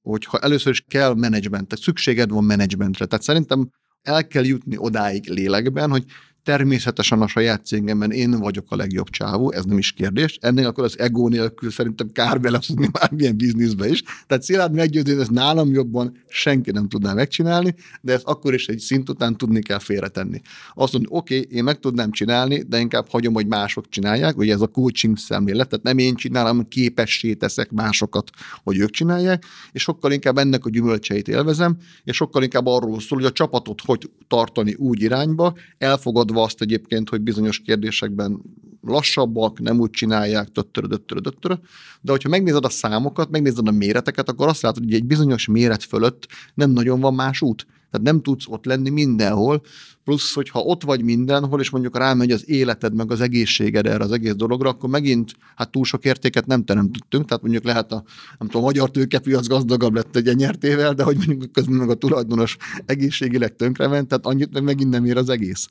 [0.03, 3.07] hogyha először is kell menedzsment, tehát szükséged van menedzsmentre.
[3.07, 3.71] Tehát szerintem
[4.03, 6.05] el kell jutni odáig lélekben, hogy
[6.45, 10.39] Természetesen a saját cégemben én vagyok a legjobb csávó, ez nem is kérdés.
[10.41, 14.03] Ennél akkor az ego nélkül szerintem kár belefutni bármilyen bizniszbe is.
[14.27, 18.79] Tehát szilárd meggyőzni, ez nálam jobban senki nem tudná megcsinálni, de ezt akkor is egy
[18.79, 20.41] szint után tudni kell félretenni.
[20.75, 24.53] Azt mondani, oké, okay, én meg tudnám csinálni, de inkább hagyom, hogy mások csinálják, ugye
[24.53, 28.31] ez a coaching szemlélet, tehát nem én csinálom, képessé teszek másokat,
[28.63, 33.19] hogy ők csinálják, és sokkal inkább ennek a gyümölcseit élvezem, és sokkal inkább arról szól,
[33.19, 38.41] hogy a csapatot hogy tartani úgy irányba, elfogad elfogadva azt egyébként, hogy bizonyos kérdésekben
[38.83, 41.55] lassabbak, nem úgy csinálják, töttörö, töttörö, töttörö.
[42.01, 45.85] De hogyha megnézed a számokat, megnézed a méreteket, akkor azt látod, hogy egy bizonyos méret
[45.85, 47.67] fölött nem nagyon van más út.
[47.91, 49.63] Tehát nem tudsz ott lenni mindenhol,
[50.05, 54.13] plusz, hogyha ott vagy mindenhol, és mondjuk rámegy az életed, meg az egészséged erre az
[54.13, 58.03] egész dologra, akkor megint hát túl sok értéket nem teremtettünk, tehát mondjuk lehet a,
[58.39, 61.95] nem tudom, a magyar tőkepiac gazdagabb lett egy nyertével, de hogy mondjuk közben meg a
[61.95, 65.69] tulajdonos egészségileg tönkrement, tehát annyit meg megint nem ér az egész.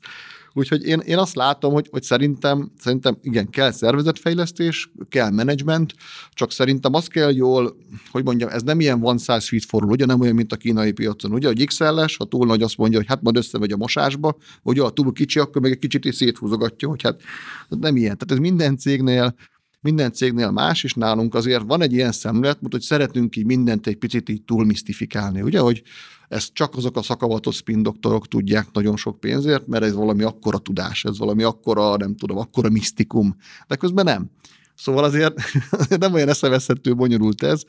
[0.54, 5.94] Úgyhogy én, én azt látom, hogy, hogy szerintem, szerintem igen, kell szervezetfejlesztés, kell menedzsment,
[6.30, 7.76] csak szerintem az kell jól,
[8.10, 10.92] hogy mondjam, ez nem ilyen one size fit for ugye nem olyan, mint a kínai
[10.92, 14.21] piacon, ugye, hogy XL-es, ha túl nagy azt mondja, hogy hát majd összemegy a mosásba,
[14.62, 17.20] vagy ha túl kicsi, akkor meg egy kicsit is széthúzogatja, hogy hát
[17.68, 18.18] nem ilyen.
[18.18, 19.34] Tehát ez minden cégnél
[19.82, 23.96] minden cégnél más, és nálunk azért van egy ilyen szemlélet, hogy szeretünk így mindent egy
[23.96, 25.82] picit így túlmisztifikálni, ugye, hogy
[26.28, 30.58] ezt csak azok a szakavatos spin doktorok tudják nagyon sok pénzért, mert ez valami akkora
[30.58, 33.36] tudás, ez valami akkora, nem tudom, akkora misztikum,
[33.68, 34.30] de közben nem.
[34.74, 35.34] Szóval azért
[35.98, 37.62] nem olyan eszeveszhető, bonyolult ez,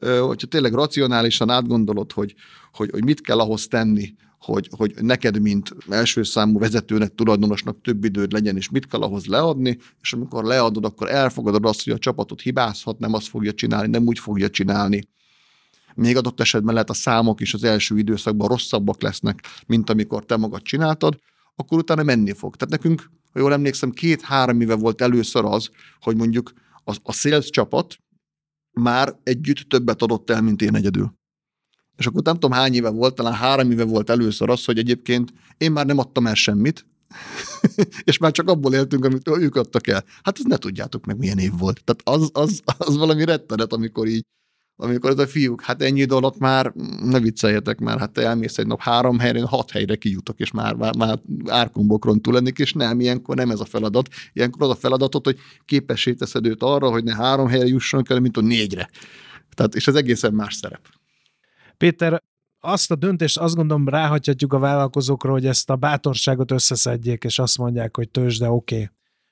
[0.00, 2.34] hogyha tényleg racionálisan átgondolod, hogy,
[2.72, 8.04] hogy, hogy mit kell ahhoz tenni, hogy, hogy neked, mint első számú vezetőnek, tulajdonosnak több
[8.04, 11.98] időd legyen, és mit kell ahhoz leadni, és amikor leadod, akkor elfogadod azt, hogy a
[11.98, 15.08] csapatot hibázhat, nem azt fogja csinálni, nem úgy fogja csinálni.
[15.94, 20.36] Még adott esetben lehet a számok is az első időszakban rosszabbak lesznek, mint amikor te
[20.36, 21.18] magad csináltad,
[21.56, 22.56] akkor utána menni fog.
[22.56, 25.70] Tehát nekünk, ha jól emlékszem, két-három éve volt először az,
[26.00, 26.52] hogy mondjuk
[26.84, 27.98] a, a sales csapat
[28.72, 31.16] már együtt többet adott el, mint én egyedül.
[31.98, 35.32] És akkor nem tudom hány éve volt, talán három éve volt először az, hogy egyébként
[35.56, 36.86] én már nem adtam el semmit,
[38.04, 40.04] és már csak abból éltünk, amit ők adtak el.
[40.22, 41.84] Hát ezt ne tudjátok meg, milyen év volt.
[41.84, 44.22] Tehát az, az, az valami rettenet, amikor így,
[44.76, 48.58] amikor ez a fiúk, hát ennyi idő alatt már, ne vicceljetek már, hát te elmész
[48.58, 52.72] egy nap három helyre, hat helyre kijutok, és már, már, már árkombokron túl lennék, és
[52.72, 54.08] nem, ilyenkor nem ez a feladat.
[54.32, 58.18] Ilyenkor az a feladatot, hogy képessé teszed őt arra, hogy ne három helyre jusson kell,
[58.18, 58.90] mint a négyre.
[59.54, 60.97] Tehát, és ez egészen más szerep.
[61.78, 62.22] Péter,
[62.60, 67.58] azt a döntést azt gondolom ráhagyhatjuk a vállalkozókra, hogy ezt a bátorságot összeszedjék, és azt
[67.58, 68.74] mondják, hogy tőzsde oké.
[68.74, 68.88] Okay.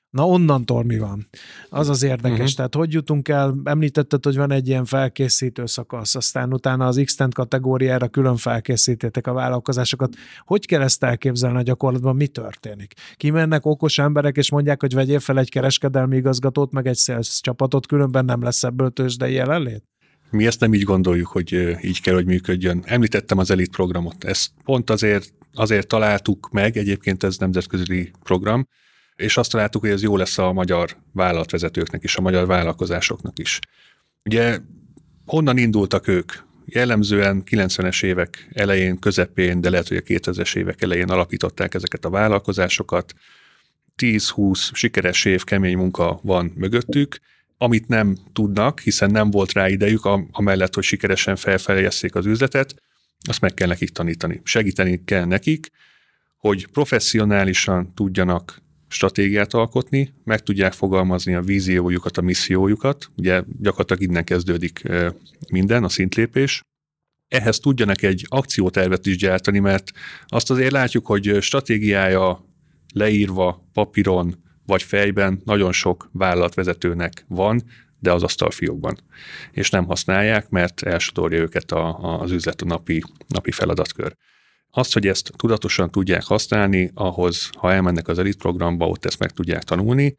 [0.09, 1.29] Na onnantól mi van?
[1.69, 2.39] Az az érdekes.
[2.39, 2.55] Uh-huh.
[2.55, 7.17] Tehát hogy jutunk el, említetted, hogy van egy ilyen felkészítő szakasz, aztán utána az x
[7.31, 10.15] kategóriára külön felkészítettek a vállalkozásokat.
[10.39, 12.15] Hogy kell ezt elképzelni a gyakorlatban?
[12.15, 12.93] Mi történik?
[13.15, 17.87] Kimennek okos emberek, és mondják, hogy vegyél fel egy kereskedelmi igazgatót, meg egy sales csapatot,
[17.87, 19.83] különben nem lesz ebből tőzsdei jelenlét?
[20.29, 22.83] Mi ezt nem így gondoljuk, hogy így kell, hogy működjön.
[22.85, 24.23] Említettem az elit programot.
[24.23, 28.67] Ezt pont azért, azért találtuk meg, egyébként ez nemzetközi program,
[29.15, 33.59] és azt találtuk, hogy ez jó lesz a magyar vállalatvezetőknek is, a magyar vállalkozásoknak is.
[34.25, 34.59] Ugye
[35.25, 36.31] honnan indultak ők?
[36.65, 42.09] Jellemzően 90-es évek elején, közepén, de lehet, hogy a 2000-es évek elején alapították ezeket a
[42.09, 43.13] vállalkozásokat.
[44.01, 47.19] 10-20 sikeres év, kemény munka van mögöttük,
[47.57, 52.75] amit nem tudnak, hiszen nem volt rá idejük, amellett, hogy sikeresen felfejleszték az üzletet,
[53.27, 54.41] azt meg kell nekik tanítani.
[54.43, 55.69] Segíteni kell nekik,
[56.37, 64.23] hogy professzionálisan tudjanak stratégiát alkotni, meg tudják fogalmazni a víziójukat, a missziójukat, ugye gyakorlatilag innen
[64.23, 64.81] kezdődik
[65.51, 66.61] minden, a szintlépés.
[67.27, 69.91] Ehhez tudjanak egy akciótervet is gyártani, mert
[70.25, 72.45] azt azért látjuk, hogy stratégiája
[72.93, 77.63] leírva papíron, vagy fejben nagyon sok vállalatvezetőnek van,
[77.99, 78.99] de az asztalfiókban.
[79.51, 84.15] És nem használják, mert elsodorja őket a, a, az üzlet a napi, napi feladatkör.
[84.71, 89.31] Azt, hogy ezt tudatosan tudják használni, ahhoz, ha elmennek az elit programba, ott ezt meg
[89.31, 90.17] tudják tanulni,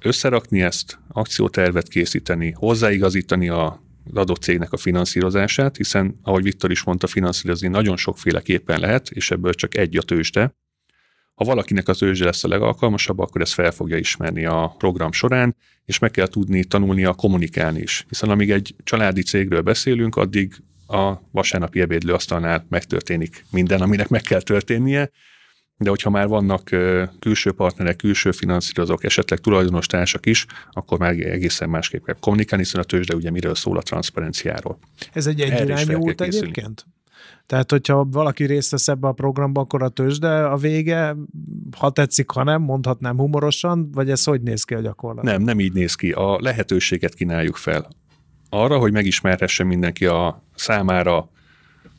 [0.00, 6.82] összerakni ezt, akciótervet készíteni, hozzáigazítani a az adott cégnek a finanszírozását, hiszen, ahogy Viktor is
[6.82, 10.54] mondta, finanszírozni nagyon sokféleképpen lehet, és ebből csak egy a tőzsde,
[11.38, 15.56] ha valakinek az őzse lesz a legalkalmasabb, akkor ezt fel fogja ismerni a program során,
[15.84, 18.04] és meg kell tudni tanulnia kommunikálni is.
[18.08, 20.54] Hiszen amíg egy családi cégről beszélünk, addig
[20.86, 25.10] a vasárnapi ebédlőasztalnál megtörténik minden, aminek meg kell történnie,
[25.76, 26.64] de hogyha már vannak
[27.18, 32.80] külső partnerek, külső finanszírozók, esetleg tulajdonos társak is, akkor már egészen másképp kell kommunikálni, hiszen
[32.80, 34.78] a tőzsde ugye miről szól a transzparenciáról.
[35.12, 36.86] Ez egy egyirányú út egyébként?
[37.46, 41.16] Tehát, hogyha valaki részt vesz ebbe a programba, akkor a tőzsde a vége,
[41.78, 45.24] ha tetszik, ha nem, mondhatnám humorosan, vagy ez hogy néz ki a gyakorlat?
[45.24, 46.12] Nem, nem így néz ki.
[46.12, 47.88] A lehetőséget kínáljuk fel.
[48.48, 51.30] Arra, hogy megismerhessen mindenki a számára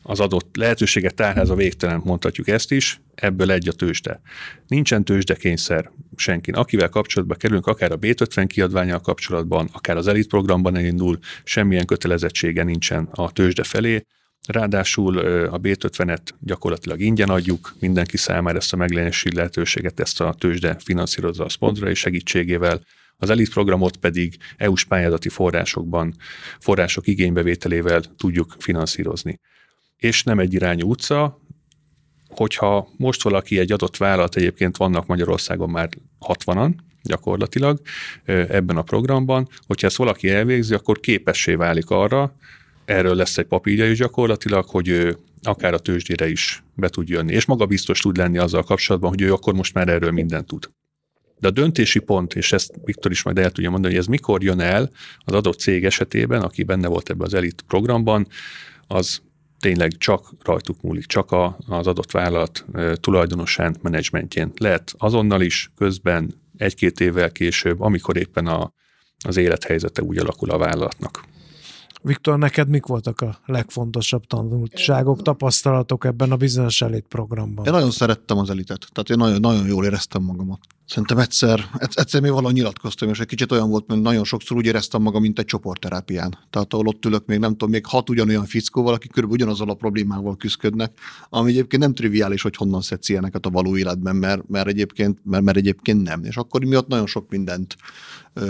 [0.04, 4.22] az adott lehetőséget tárház a végtelen, mondhatjuk ezt is, ebből egy a tőzsde.
[4.68, 6.56] Nincsen tőzsdekényszer senkin.
[6.56, 12.64] Akivel kapcsolatba kerülünk, akár a B50 kiadványal kapcsolatban, akár az Elite programban elindul, semmilyen kötelezettsége
[12.64, 14.06] nincsen a tőzsde felé.
[14.48, 20.76] Ráadásul a B50-et gyakorlatilag ingyen adjuk mindenki számára ezt a megjelenési lehetőséget, ezt a tőzsde
[20.80, 22.82] finanszírozza a szponzorai segítségével.
[23.18, 26.16] Az ELIT programot pedig EU-s pályázati forrásokban,
[26.60, 29.40] források igénybevételével tudjuk finanszírozni
[30.00, 31.42] és nem egy irányú utca,
[32.28, 35.90] hogyha most valaki egy adott vállalat, egyébként vannak Magyarországon már
[36.28, 36.74] 60-an
[37.04, 37.82] gyakorlatilag
[38.26, 42.36] ebben a programban, hogyha ezt valaki elvégzi, akkor képessé válik arra,
[42.90, 47.34] erről lesz egy papírja is gyakorlatilag, hogy ő akár a tőzsdére is be tud jönni,
[47.34, 50.70] és maga biztos tud lenni azzal kapcsolatban, hogy ő akkor most már erről mindent tud.
[51.40, 54.44] De a döntési pont, és ezt Viktor is majd el tudja mondani, hogy ez mikor
[54.44, 58.28] jön el az adott cég esetében, aki benne volt ebben az elit programban,
[58.88, 59.22] az
[59.60, 64.52] tényleg csak rajtuk múlik, csak a, az adott vállalat tulajdonosán, menedzsmentjén.
[64.58, 68.74] Lehet azonnal is, közben, egy-két évvel később, amikor éppen a,
[69.26, 71.24] az élethelyzete úgy alakul a vállalatnak.
[72.02, 77.66] Viktor, neked mik voltak a legfontosabb tanulságok, tapasztalatok ebben a bizonyos elit programban?
[77.66, 80.60] Én nagyon szerettem az elitet, tehát én nagyon, nagyon jól éreztem magamat.
[80.90, 84.66] Szerintem egyszer, egyszer még valahogy nyilatkoztam, és egy kicsit olyan volt, mert nagyon sokszor úgy
[84.66, 86.38] éreztem magam, mint egy csoportterápián.
[86.50, 89.74] Tehát ahol ott ülök még nem tudom, még hat ugyanolyan fickóval, akik körülbelül ugyanazzal a
[89.74, 90.92] problémával küzdködnek,
[91.30, 95.44] ami egyébként nem triviális, hogy honnan szedsz ilyeneket a való életben, mert, mert, egyébként, mert,
[95.44, 96.24] mert egyébként nem.
[96.24, 97.76] És akkor miatt nagyon sok mindent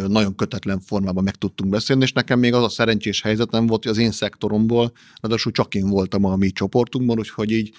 [0.08, 3.92] nagyon kötetlen formában meg tudtunk beszélni, és nekem még az a szerencsés helyzetem volt, hogy
[3.92, 7.74] az én szektoromból, ráadásul csak én voltam a mi csoportunkban, úgyhogy így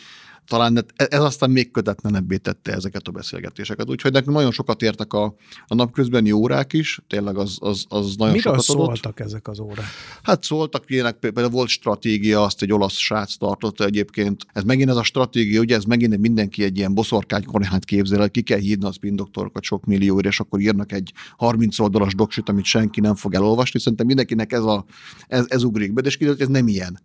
[0.51, 3.89] talán e- ez aztán még kötetlenebbé tette ezeket a beszélgetéseket.
[3.91, 5.35] Úgyhogy nekünk nagyon sokat értek a,
[5.67, 9.27] a napközbeni órák is, tényleg az, az, az nagyon Miről sokat szóltak adott.
[9.27, 9.85] ezek az órák?
[10.23, 14.47] Hát szóltak ilyenek, például volt stratégia, azt egy olasz srác tartotta egyébként.
[14.53, 18.43] Ez megint ez a stratégia, ugye ez megint mindenki egy ilyen boszorkány koronyát képzel, ki
[18.43, 22.65] kell hívni a spin doktorokat sok millióért, és akkor írnak egy 30 oldalas doksit, amit
[22.65, 23.81] senki nem fog elolvasni.
[23.81, 24.85] Szerintem mindenkinek ez, a,
[25.29, 27.01] ez, ez ugrik be, de és kiderült, hogy ez nem ilyen.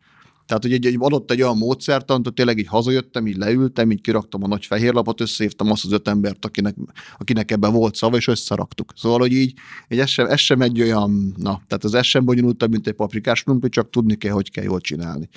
[0.45, 4.01] Tehát, hogy egy, egy adott egy olyan módszertant, hogy tényleg így hazajöttem, így leültem, így
[4.01, 6.75] kiraktam a nagy fehér lapot, összehívtam azt az öt embert, akinek,
[7.17, 8.93] akinek ebben volt szava, és összeraktuk.
[8.95, 9.53] Szóval, hogy így,
[9.89, 12.93] így ez, sem, ez sem egy olyan, na, tehát az ez sem bonyolultabb, mint egy
[12.93, 15.29] paprikás krumpli, csak tudni kell, hogy kell jól csinálni.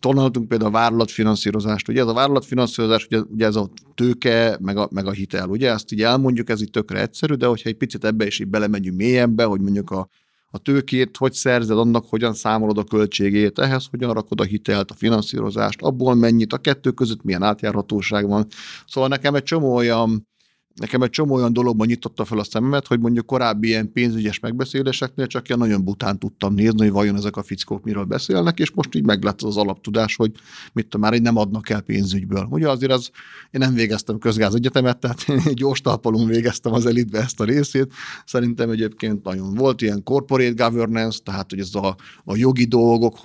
[0.00, 1.88] Tanultunk például a vállalatfinanszírozást.
[1.88, 5.48] Ugye ez a vállalatfinanszírozás, ugye, ugye ez a tőke, meg a, meg a hitel.
[5.48, 8.48] Ugye ezt így elmondjuk, ez így tökre egyszerű, de hogyha egy picit ebbe is így
[8.48, 10.08] belemegyünk mélyebbe, hogy mondjuk a
[10.50, 14.94] a tőkét hogy szerzed, annak hogyan számolod a költségét, ehhez hogyan rakod a hitelt, a
[14.94, 18.46] finanszírozást, abból mennyit, a kettő között milyen átjárhatóság van.
[18.86, 20.28] Szóval nekem egy csomó olyan
[20.76, 25.26] nekem egy csomó olyan dologban nyitotta fel a szememet, hogy mondjuk korábbi ilyen pénzügyes megbeszéléseknél
[25.26, 28.94] csak ilyen nagyon bután tudtam nézni, hogy vajon ezek a fickók miről beszélnek, és most
[28.94, 30.32] így meglett az alaptudás, hogy
[30.72, 32.46] mit tudom, már így nem adnak el pénzügyből.
[32.50, 33.10] Ugye azért az,
[33.50, 37.44] én nem végeztem közgáz egyetemet, tehát én egy gyors talpalon végeztem az elitbe ezt a
[37.44, 37.92] részét.
[38.24, 43.18] Szerintem egyébként nagyon volt ilyen corporate governance, tehát hogy ez a, a jogi dolgok,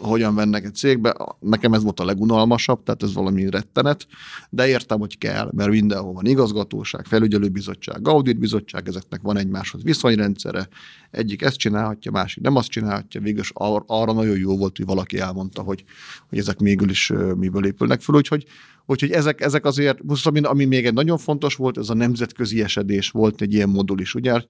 [0.00, 4.06] hogyan vennek egy cégbe, nekem ez volt a legunalmasabb, tehát ez valami rettenet,
[4.50, 10.68] de értem, hogy kell, mert mindenhol van igazgatóság, felügyelőbizottság, auditbizottság, ezeknek van egymáshoz viszonyrendszere,
[11.10, 15.18] egyik ezt csinálhatja, másik nem azt csinálhatja, végül ar- arra nagyon jó volt, hogy valaki
[15.18, 15.84] elmondta, hogy,
[16.28, 18.46] hogy ezek mégül is miből épülnek föl, úgyhogy
[18.86, 23.10] Úgyhogy ezek, ezek azért, ami, ami még egy nagyon fontos volt, ez a nemzetközi esedés
[23.10, 24.42] volt egy ilyen modul is, ugye?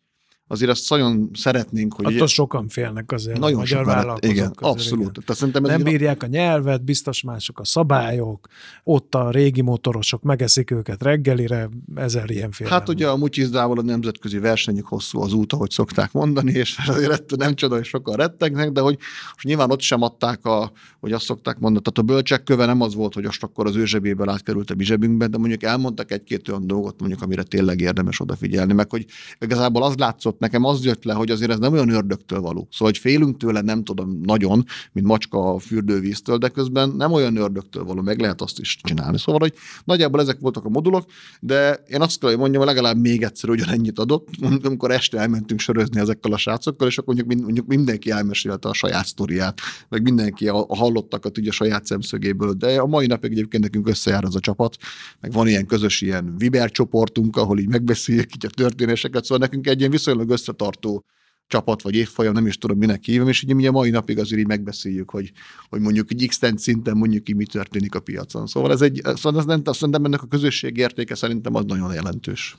[0.51, 2.15] Azért azt nagyon szeretnénk, hogy...
[2.15, 5.11] Attól sokan félnek azért nagyon a magyar vállalkozók Igen, közül, abszolút.
[5.11, 5.23] Igen.
[5.27, 8.49] Tehát szerintem nem bírják a nyelvet, biztos mások a szabályok,
[8.85, 12.69] ott a régi motorosok megeszik őket reggelire, ezer ilyen fél.
[12.69, 17.37] Hát ugye a mutyizdával a nemzetközi versenyük hosszú az út, ahogy szokták mondani, és azért
[17.37, 18.99] nem csoda, hogy sokan rettegnek, de hogy
[19.33, 22.81] most nyilván ott sem adták, a, hogy azt szokták mondani, tehát a bölcsek köve nem
[22.81, 26.11] az volt, hogy most akkor az ő zsebéből átkerült a mi zsebünkbe, de mondjuk elmondtak
[26.11, 29.07] egy-két olyan dolgot, mondjuk, amire tényleg érdemes odafigyelni, meg hogy
[29.39, 32.69] igazából az látszott nekem az jött le, hogy azért ez nem olyan ördögtől való.
[32.71, 37.37] Szóval, hogy félünk tőle, nem tudom, nagyon, mint macska a fürdővíztől, de közben nem olyan
[37.37, 39.19] ördögtől való, meg lehet azt is csinálni.
[39.19, 41.05] Szóval, hogy nagyjából ezek voltak a modulok,
[41.41, 44.29] de én azt kell, hogy mondjam, legalább még egyszer ugyanennyit adott,
[44.63, 49.07] amikor este elmentünk sörözni ezekkel a srácokkal, és akkor mondjuk, mondjuk mindenki elmesélte a saját
[49.07, 53.63] sztoriát, meg mindenki a, a hallottakat ugye a saját szemszögéből, de a mai napig egyébként
[53.63, 54.77] nekünk összejár az a csapat,
[55.21, 59.67] meg van ilyen közös ilyen Viber csoportunk, ahol így megbeszéljük így a történéseket, szóval nekünk
[59.67, 61.05] egy ilyen viszonylag összetartó
[61.51, 64.41] csapat vagy évfolyam, nem is tudom minek hívom, és ugye mi a mai napig azért
[64.41, 65.33] így megbeszéljük, hogy,
[65.69, 68.47] hogy mondjuk egy x szinten mondjuk ki mi történik a piacon.
[68.47, 72.57] Szóval ez egy, szóval ez nem, szerintem ennek a közösség értéke szerintem az nagyon jelentős.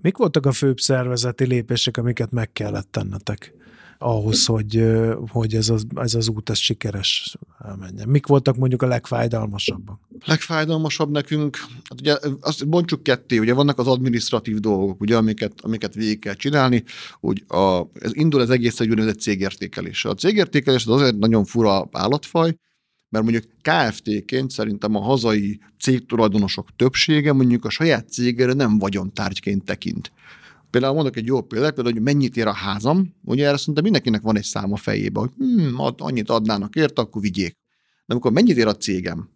[0.00, 3.54] Mik voltak a főbb szervezeti lépések, amiket meg kellett tennetek?
[4.02, 4.84] Ahhoz, hogy,
[5.28, 7.36] hogy ez, az, ez az út ez sikeres
[7.78, 8.08] menjen.
[8.08, 10.00] Mik voltak mondjuk a legfájdalmasabbak?
[10.24, 15.94] Legfájdalmasabb nekünk, hát ugye azt bontsuk ketté, ugye vannak az administratív dolgok, ugye, amiket, amiket
[15.94, 16.84] végig kell csinálni,
[17.20, 20.04] hogy a, ez indul az egész egy úgynevezett cégértékelés.
[20.04, 22.56] A cégértékelés az azért nagyon fura állatfaj,
[23.08, 30.12] mert mondjuk KFT-ként szerintem a hazai cégtulajdonosok többsége mondjuk a saját cégére nem vagyontárgyként tekint.
[30.72, 34.22] Például mondok egy jó példát, például, hogy mennyit ér a házam, ugye erre szerintem mindenkinek
[34.22, 37.58] van egy szám a fejébe, hogy hmm, annyit adnának érte, akkor vigyék.
[38.06, 39.28] De amikor mennyit ér a cégem,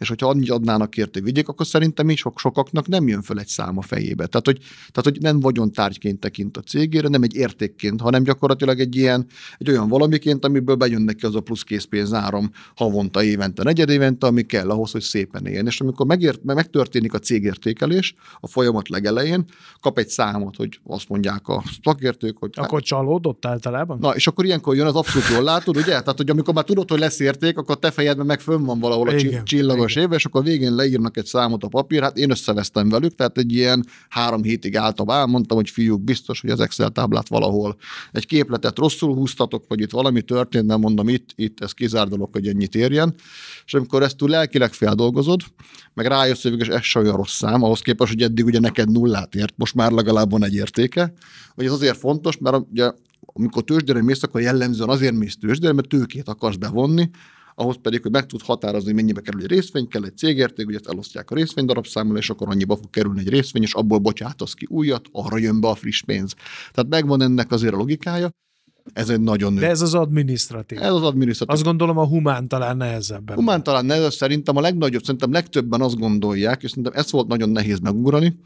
[0.00, 3.46] és hogyha annyit adnának érte vigyék, akkor szerintem is sok sokaknak nem jön föl egy
[3.46, 4.26] szám a fejébe.
[4.26, 8.96] Tehát hogy, tehát, hogy nem vagyontárgyként tekint a cégére, nem egy értékként, hanem gyakorlatilag egy
[8.96, 9.26] ilyen,
[9.58, 14.26] egy olyan valamiként, amiből bejön neki az a plusz készpénz áram havonta, évente, negyed évente,
[14.26, 15.66] ami kell ahhoz, hogy szépen éljen.
[15.66, 19.44] És amikor megért, megtörténik a cégértékelés a folyamat legelején,
[19.80, 22.50] kap egy számot, hogy azt mondják a szakértők, hogy...
[22.54, 23.98] Akkor csalódott általában?
[23.98, 25.84] Na, és akkor ilyenkor jön az abszolút jól látod, ugye?
[25.84, 29.08] Tehát, hogy amikor már tudod, hogy lesz érték, akkor te fejedben meg fönn van valahol
[29.08, 32.30] a igen, csillagos bizonyos éve, és akkor végén leírnak egy számot a papír, hát én
[32.30, 36.60] összevesztem velük, tehát egy ilyen három hétig álltam el, mondtam, hogy fiúk, biztos, hogy az
[36.60, 37.76] Excel táblát valahol
[38.12, 42.28] egy képletet rosszul húztatok, vagy itt valami történt, nem mondom, itt, itt ez kizárt dolog,
[42.32, 43.14] hogy ennyit érjen.
[43.64, 45.40] És amikor ezt túl lelkileg feldolgozod,
[45.94, 49.34] meg rájössz, hogy ez se olyan rossz szám, ahhoz képest, hogy eddig ugye neked nullát
[49.34, 51.12] ért, most már legalább van egy értéke,
[51.54, 52.92] hogy ez azért fontos, mert ugye
[53.32, 57.10] amikor tőzsdére mész, akkor jellemzően azért mész tőzsdére, mert tőkét akarsz bevonni,
[57.60, 60.88] ahhoz pedig, hogy meg tud határozni, mennyibe kerül egy részvény, kell egy cégérték, ugye ezt
[60.88, 64.66] elosztják a részvény darabszámmal, és akkor annyiba fog kerülni egy részvény, és abból bocsátasz ki
[64.68, 66.34] újat, arra jön be a friss pénz.
[66.72, 68.30] Tehát megvan ennek azért a logikája,
[68.92, 69.54] ez egy nagyon...
[69.54, 70.78] De ez az adminisztratív.
[70.82, 71.54] Ez az adminisztratív.
[71.54, 73.36] Azt gondolom a humán talán nehezebben.
[73.36, 77.48] Humán talán nehezebb, szerintem a legnagyobb, szerintem legtöbben azt gondolják, és szerintem ez volt nagyon
[77.48, 78.38] nehéz megugrani,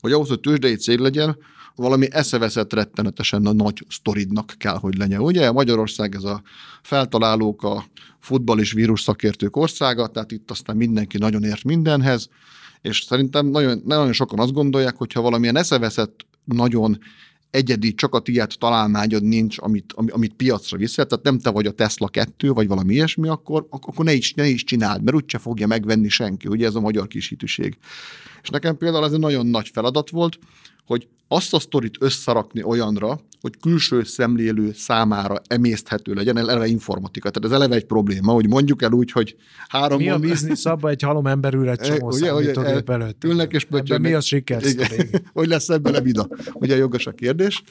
[0.00, 1.36] hogy ahhoz, hogy tőzsdei cég legyen,
[1.74, 5.20] valami eszeveszett rettenetesen a nagy sztoridnak kell, hogy legyen.
[5.20, 6.42] Ugye Magyarország ez a
[6.82, 7.84] feltalálók, a
[8.18, 12.28] futball és vírus szakértők országa, tehát itt aztán mindenki nagyon ért mindenhez,
[12.80, 16.98] és szerintem nagyon, nagyon sokan azt gondolják, hogy ha valamilyen eszeveszett, nagyon
[17.50, 21.70] egyedi, csak a tiéd találmányod nincs, amit, amit piacra viszel, tehát nem te vagy a
[21.70, 25.66] Tesla 2, vagy valami ilyesmi, akkor, akkor ne, is, ne is csináld, mert úgyse fogja
[25.66, 26.48] megvenni senki.
[26.48, 27.34] Ugye ez a magyar kis.
[28.42, 30.38] És nekem például ez egy nagyon nagy feladat volt,
[30.86, 37.30] hogy azt a sztorit összerakni olyanra, hogy külső szemlélő számára emészthető legyen, eleve informatika.
[37.30, 39.36] Tehát ez eleve egy probléma, hogy mondjuk el úgy, hogy
[39.68, 39.98] három...
[39.98, 42.46] Mi a biznisz abban egy halom ember ül egy csomó ugye, hogy
[42.86, 43.24] előtt.
[43.24, 43.66] Ülnek és
[44.00, 44.62] Mi a siker?
[45.32, 46.28] hogy lesz ebből a vida?
[46.52, 47.62] Ugye jogos a kérdés.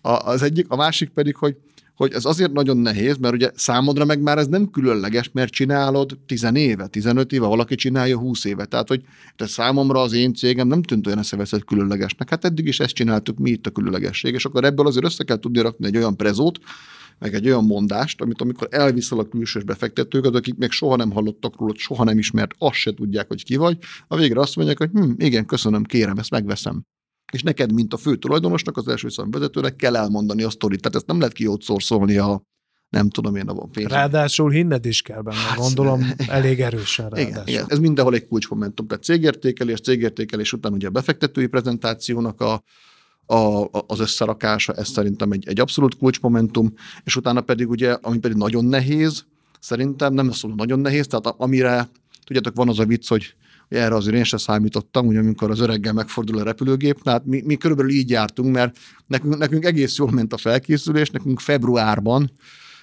[0.00, 1.56] A, az egyik, a másik pedig, hogy
[1.96, 6.18] hogy ez azért nagyon nehéz, mert ugye számodra meg már ez nem különleges, mert csinálod
[6.26, 8.64] 10 éve, 15 éve, valaki csinálja 20 éve.
[8.64, 9.02] Tehát, hogy
[9.36, 12.30] de számomra az én cégem nem tűnt olyan eszeveszett különlegesnek.
[12.30, 15.38] Hát eddig is ezt csináltuk, mi itt a különlegesség, és akkor ebből azért össze kell
[15.38, 16.58] tudni rakni egy olyan prezót,
[17.18, 21.58] meg egy olyan mondást, amit amikor elviszel a külsős befektetőket, akik még soha nem hallottak
[21.58, 23.78] róla, soha nem ismert, azt se tudják, hogy ki vagy,
[24.08, 26.82] a végre azt mondják, hogy hm, igen, köszönöm, kérem, ezt megveszem
[27.32, 30.80] és neked, mint a fő tulajdonosnak, az első szám vezetőnek kell elmondani a sztorit.
[30.80, 32.42] Tehát ezt nem lehet kiótszorszolni a
[32.88, 33.90] nem tudom én a pénz.
[33.90, 37.30] Ráadásul hinned is kell benne, hát, gondolom elég erősen ráadásul.
[37.30, 38.86] Igen, igen, ez mindenhol egy kulcsmomentum.
[38.86, 42.62] Tehát cégértékelés, cégértékelés után ugye a befektetői prezentációnak a,
[43.34, 46.72] a, az összerakása, ez szerintem egy, egy abszolút kulcsmomentum,
[47.04, 49.24] és utána pedig ugye, ami pedig nagyon nehéz,
[49.60, 51.88] szerintem nem szól nagyon nehéz, tehát amire,
[52.24, 53.34] tudjátok, van az a vicc, hogy
[53.68, 57.56] erre azért én sem számítottam, hogy amikor az öreggel megfordul a repülőgép, hát mi, mi
[57.56, 62.30] körülbelül így jártunk, mert nekünk, nekünk egész jól ment a felkészülés, nekünk februárban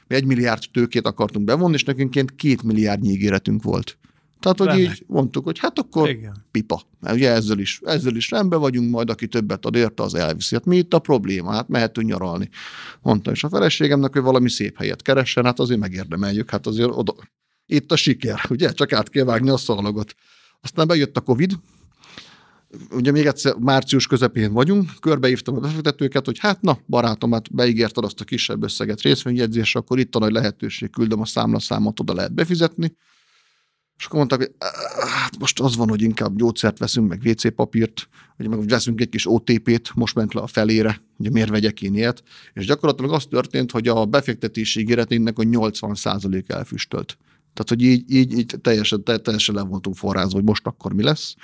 [0.08, 3.98] mi egy milliárd tőkét akartunk bevonni, és nekünk két milliárd ígéretünk volt.
[4.40, 4.80] Tehát, hogy Benne.
[4.80, 6.46] így mondtuk, hogy hát akkor Igen.
[6.52, 6.82] pipa.
[7.00, 10.56] Mert ugye ezzel is, ezzel is rendben vagyunk, majd aki többet ad érte, az elviszi.
[10.56, 11.52] Hát mi itt a probléma?
[11.52, 12.50] Hát mehetünk nyaralni.
[13.02, 17.16] Mondtam, és a feleségemnek, hogy valami szép helyet keressen, hát azért megérdemeljük, hát azért oda.
[17.66, 18.72] Itt a siker, ugye?
[18.72, 20.16] Csak át kell vágni a szalagot.
[20.64, 21.60] Aztán bejött a Covid,
[22.92, 28.04] ugye még egyszer március közepén vagyunk, körbeírtam a befektetőket, hogy hát na, barátom, hát beígérted
[28.04, 32.34] azt a kisebb összeget részvényjegyzésre, akkor itt a nagy lehetőség, küldöm a számlaszámot, oda lehet
[32.34, 32.96] befizetni.
[33.98, 34.52] És akkor mondták, hogy
[35.10, 39.10] hát most az van, hogy inkább gyógyszert veszünk, meg WC papírt, hogy meg veszünk egy
[39.10, 42.24] kis OTP-t, most ment le a felére, ugye miért vegyek én ilyet.
[42.54, 47.18] És gyakorlatilag az történt, hogy a befektetési ígéretének a 80% elfüstölt.
[47.54, 51.36] Tehát, hogy így, így, így teljesen, teljesen le voltunk forrázva, hogy most akkor mi lesz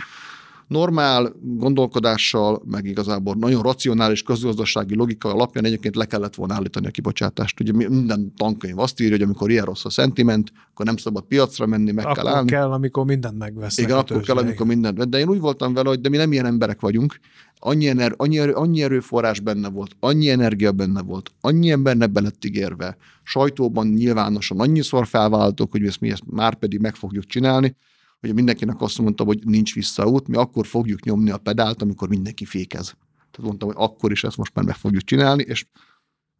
[0.69, 6.89] normál gondolkodással, meg igazából nagyon racionális közgazdasági logika alapján egyébként le kellett volna állítani a
[6.89, 7.59] kibocsátást.
[7.59, 11.65] Ugye minden tankönyv azt írja, hogy amikor ilyen rossz a szentiment, akkor nem szabad piacra
[11.65, 12.49] menni, meg akkor kell állni.
[12.49, 13.77] kell, amikor mindent megvesz.
[13.77, 15.09] Igen, akkor kell, amikor mindent.
[15.09, 17.19] De én úgy voltam vele, hogy de mi nem ilyen emberek vagyunk.
[17.61, 22.21] Annyi, ener, annyi, erő, annyi erőforrás benne volt, annyi energia benne volt, annyi embernek be
[22.21, 22.97] lett ígérve.
[23.23, 27.75] Sajtóban nyilvánosan annyiszor felváltok, hogy ezt mi ezt már pedig meg fogjuk csinálni,
[28.19, 32.45] hogy mindenkinek azt mondtam, hogy nincs visszaút, mi akkor fogjuk nyomni a pedált, amikor mindenki
[32.45, 32.95] fékez.
[33.17, 35.65] Tehát mondtam, hogy akkor is ezt most már meg fogjuk csinálni, és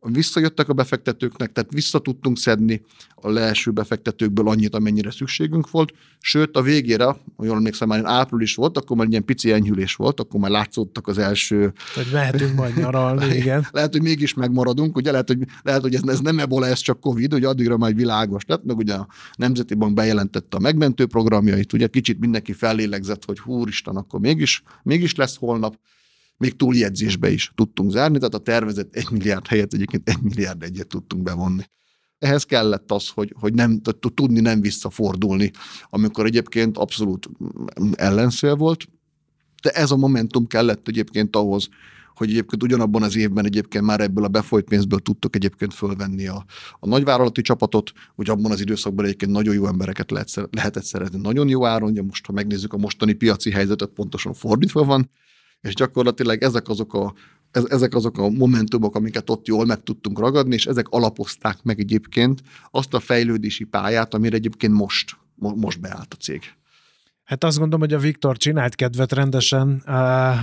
[0.01, 2.81] visszajöttek a befektetőknek, tehát vissza tudtunk szedni
[3.15, 8.55] a leeső befektetőkből annyit, amennyire szükségünk volt, sőt a végére, ha jól emlékszem, már április
[8.55, 11.73] volt, akkor már ilyen pici enyhülés volt, akkor már látszottak az első...
[11.95, 13.67] Hogy mehetünk majd nyaralni, igen.
[13.71, 15.11] lehet, hogy mégis megmaradunk, ugye?
[15.11, 18.43] Lehet, hogy, lehet, hogy ez, ez nem ebola, ez csak Covid, hogy addigra majd világos
[18.47, 23.39] lett, meg ugye a Nemzeti Bank bejelentette a megmentő programjait, ugye kicsit mindenki fellélegzett, hogy
[23.39, 25.75] húristen, akkor mégis, mégis lesz holnap
[26.39, 30.87] még túljegyzésbe is tudtunk zárni, tehát a tervezett egy milliárd helyett egyébként egy milliárd egyet
[30.87, 31.63] tudtunk bevonni.
[32.19, 33.81] Ehhez kellett az, hogy, hogy nem,
[34.15, 35.51] tudni nem visszafordulni,
[35.89, 37.29] amikor egyébként abszolút
[37.93, 38.87] ellenszél volt,
[39.61, 41.69] de ez a momentum kellett egyébként ahhoz,
[42.15, 46.45] hogy egyébként ugyanabban az évben egyébként már ebből a befolyt pénzből tudtok egyébként fölvenni a,
[46.79, 51.19] a nagyvállalati csapatot, hogy abban az időszakban egyébként nagyon jó embereket lehet, lehetett szerezni.
[51.21, 55.09] Nagyon jó áron, ugye most, ha megnézzük a mostani piaci helyzetet, pontosan fordítva van,
[55.61, 57.13] és gyakorlatilag ezek azok a
[57.51, 62.41] ezek azok a momentumok, amiket ott jól meg tudtunk ragadni, és ezek alapozták meg egyébként
[62.71, 66.41] azt a fejlődési pályát, amire egyébként most, most beállt a cég.
[67.29, 69.77] Hát azt gondolom, hogy a Viktor csinált kedvet rendesen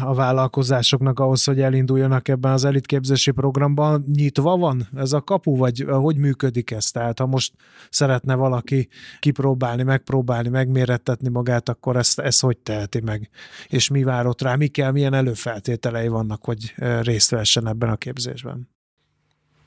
[0.03, 4.05] a vállalkozásoknak ahhoz, hogy elinduljanak ebben az elitképzési programban.
[4.14, 6.91] Nyitva van ez a kapu, vagy hogy működik ez?
[6.91, 7.53] Tehát ha most
[7.91, 13.30] szeretne valaki kipróbálni, megpróbálni, megmérettetni magát, akkor ezt, ezt hogy teheti meg?
[13.68, 14.55] És mi várott rá?
[14.55, 18.68] Mi kell, milyen előfeltételei vannak, hogy részt vessen ebben a képzésben?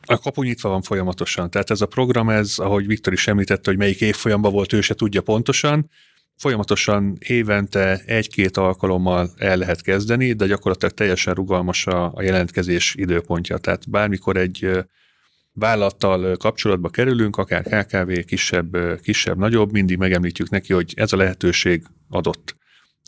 [0.06, 1.50] A kapu nyitva van folyamatosan.
[1.50, 4.94] Tehát ez a program, ez, ahogy Viktor is említette, hogy melyik évfolyamban volt, ő se
[4.94, 5.90] tudja pontosan,
[6.40, 13.58] Folyamatosan évente egy-két alkalommal el lehet kezdeni, de gyakorlatilag teljesen rugalmas a, a jelentkezés időpontja.
[13.58, 14.70] Tehát bármikor egy
[15.54, 21.84] vállalattal kapcsolatba kerülünk, akár KKV, kisebb, kisebb, nagyobb, mindig megemlítjük neki, hogy ez a lehetőség
[22.10, 22.56] adott.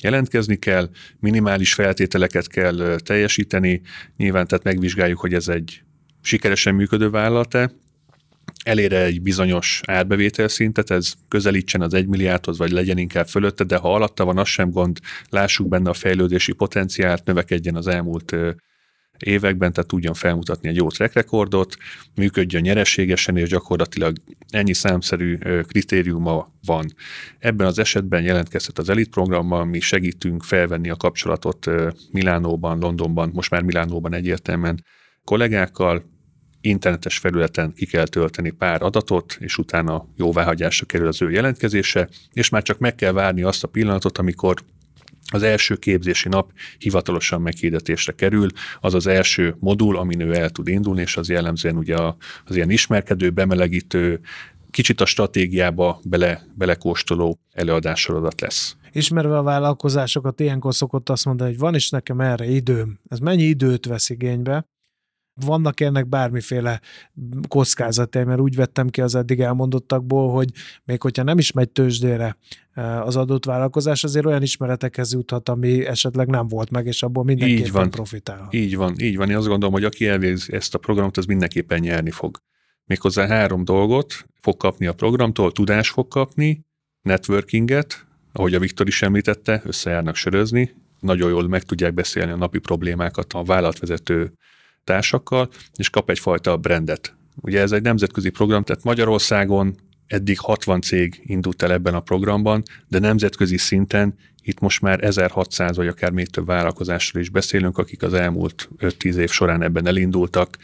[0.02, 3.82] Jelentkezni kell, minimális feltételeket kell teljesíteni,
[4.18, 5.82] nyilván tehát megvizsgáljuk, hogy ez egy
[6.22, 7.58] sikeresen működő vállalat
[8.64, 13.78] elére egy bizonyos árbevétel szintet, ez közelítsen az egy milliárdhoz, vagy legyen inkább fölötte, de
[13.78, 15.00] ha alatta van, az sem gond,
[15.30, 18.36] lássuk benne a fejlődési potenciált, növekedjen az elmúlt
[19.20, 21.78] években, tehát tudjon felmutatni egy jó track rekordot,
[22.16, 24.16] működjön nyereségesen, és gyakorlatilag
[24.50, 26.86] ennyi számszerű kritériuma van.
[27.40, 31.70] Ebben az esetben jelentkezhet az Elite programmal, mi segítünk felvenni a kapcsolatot
[32.12, 34.84] Milánóban, Londonban, most már Milánóban egyértelműen
[35.24, 36.04] kollégákkal,
[36.62, 42.50] internetes felületen ki kell tölteni pár adatot, és utána jóváhagyásra kerül az ő jelentkezése, és
[42.50, 44.64] már csak meg kell várni azt a pillanatot, amikor
[45.32, 48.48] az első képzési nap hivatalosan meghirdetésre kerül,
[48.80, 51.96] az az első modul, amin ő el tud indulni, és az jellemzően ugye
[52.46, 54.20] az ilyen ismerkedő, bemelegítő,
[54.72, 58.76] kicsit a stratégiába bele, belekóstoló előadássorodat lesz.
[58.92, 63.00] Ismerve a vállalkozásokat, ilyenkor szokott azt mondani, hogy van is nekem erre időm.
[63.08, 64.66] Ez mennyi időt vesz igénybe?
[65.34, 66.82] Vannak ennek bármiféle
[67.48, 70.50] kockázatai, mert úgy vettem ki az eddig elmondottakból, hogy
[70.84, 72.38] még hogyha nem is megy tőzsdére
[72.74, 77.24] eh, az adott vállalkozás, azért olyan ismeretekhez juthat, ami esetleg nem volt meg, és abból
[77.24, 77.90] mindenképpen így van.
[77.90, 78.54] profitálhat.
[78.54, 79.30] Így van, így van.
[79.30, 82.38] Én azt gondolom, hogy aki elvégz ezt a programot, az mindenképpen nyerni fog.
[82.86, 86.66] Méghozzá három dolgot fog kapni a programtól, tudás fog kapni,
[87.02, 92.60] networkinget, ahogy a Viktor is említette, összejárnak sörözni, nagyon jól meg tudják beszélni a napi
[92.60, 94.34] problémákat a vállalatvezető
[94.84, 97.16] társakkal, és kap egyfajta brandet.
[97.42, 99.76] Ugye ez egy nemzetközi program, tehát Magyarországon
[100.08, 105.76] eddig 60 cég indult el ebben a programban, de nemzetközi szinten itt most már 1600
[105.76, 110.58] vagy akár még több vállalkozásról is beszélünk, akik az elmúlt 5-10 év során ebben elindultak,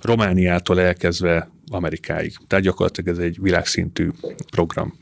[0.00, 2.36] Romániától elkezdve Amerikáig.
[2.46, 4.10] Tehát gyakorlatilag ez egy világszintű
[4.50, 4.98] program.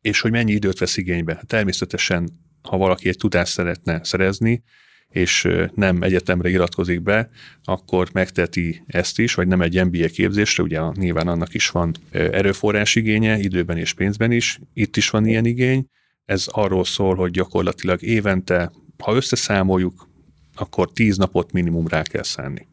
[0.00, 1.42] És hogy mennyi időt vesz igénybe?
[1.46, 2.30] Természetesen
[2.62, 4.62] ha valaki egy tudást szeretne szerezni,
[5.10, 7.30] és nem egyetemre iratkozik be,
[7.64, 12.94] akkor megteti ezt is, vagy nem egy MBA képzésre, ugye nyilván annak is van erőforrás
[12.94, 15.86] igénye, időben és pénzben is, itt is van ilyen igény.
[16.24, 20.08] Ez arról szól, hogy gyakorlatilag évente, ha összeszámoljuk,
[20.54, 22.66] akkor tíz napot minimum rá kell szánni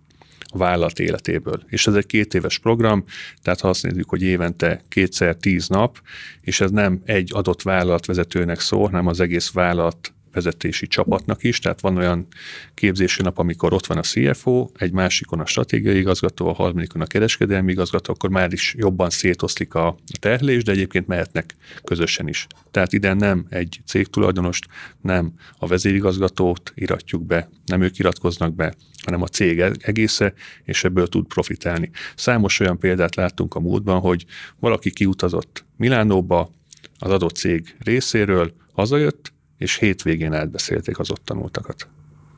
[0.54, 1.64] a vállalat életéből.
[1.68, 3.04] És ez egy két éves program,
[3.42, 6.02] tehát ha azt nézzük, hogy évente kétszer tíz nap,
[6.42, 11.82] és ez nem egy adott vállalatvezetőnek szól, hanem az egész vállalat vezetési csapatnak is, tehát
[11.82, 12.28] van olyan
[12.74, 17.06] képzési nap, amikor ott van a CFO, egy másikon a stratégiai igazgató, a harmadikon a
[17.06, 22.48] kereskedelmi igazgató, akkor már is jobban szétoszlik a terhelés, de egyébként mehetnek közösen is.
[22.72, 24.66] Tehát ide nem egy cégtulajdonost,
[25.02, 28.74] nem a vezérigazgatót iratjuk be, nem ők iratkoznak be,
[29.06, 31.92] hanem a cég egésze, és ebből tud profitálni.
[32.16, 34.26] Számos olyan példát láttunk a múltban, hogy
[34.60, 36.50] valaki kiutazott Milánóba
[36.98, 39.34] az adott cég részéről, hazajött,
[39.64, 41.88] és hétvégén átbeszélték az ott tanultakat.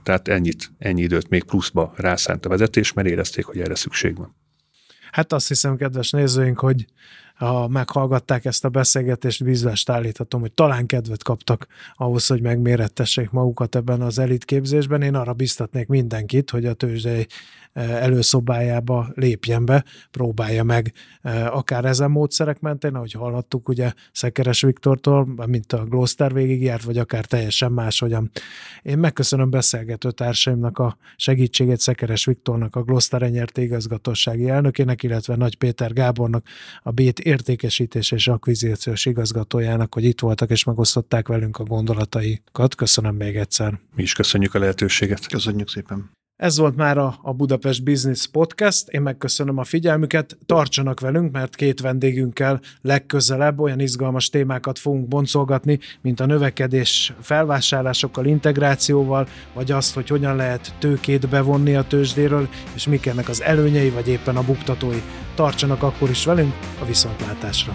[0.04, 4.36] Tehát ennyit, ennyi időt még pluszba rászánt a vezetés, mert érezték, hogy erre szükség van.
[5.12, 6.86] Hát azt hiszem, kedves nézőink, hogy
[7.36, 13.76] ha meghallgatták ezt a beszélgetést, bízvást állíthatom, hogy talán kedvet kaptak ahhoz, hogy megmérettessék magukat
[13.76, 15.02] ebben az elitképzésben.
[15.02, 17.28] Én arra biztatnék mindenkit, hogy a tőzsdei
[17.74, 20.94] előszobájába lépjen be, próbálja meg
[21.50, 27.26] akár ezen módszerek mentén, ahogy hallhattuk ugye Szekeres Viktortól, mint a Gloster végigjárt, vagy akár
[27.26, 28.32] teljesen máshogyan.
[28.82, 35.58] Én megköszönöm beszélgető társaimnak a segítségét Szekeres Viktornak, a Gloster Enyerté igazgatósági elnökének, illetve Nagy
[35.58, 36.46] Péter Gábornak,
[36.82, 42.76] a Bét értékesítés és akvizíciós igazgatójának, hogy itt voltak és megosztották velünk a gondolataikat.
[42.76, 43.80] Köszönöm még egyszer.
[43.96, 45.28] Mi is köszönjük a lehetőséget.
[45.28, 46.12] Köszönjük szépen.
[46.36, 48.88] Ez volt már a, a Budapest Business Podcast.
[48.88, 50.38] Én megköszönöm a figyelmüket.
[50.46, 58.26] Tartsanak velünk, mert két vendégünkkel legközelebb olyan izgalmas témákat fogunk boncolgatni, mint a növekedés felvásárlásokkal,
[58.26, 63.90] integrációval, vagy azt, hogy hogyan lehet tőkét bevonni a tőzsdéről, és mik ennek az előnyei,
[63.90, 65.02] vagy éppen a buktatói.
[65.36, 67.74] Tartsanak akkor is velünk a viszontlátásra.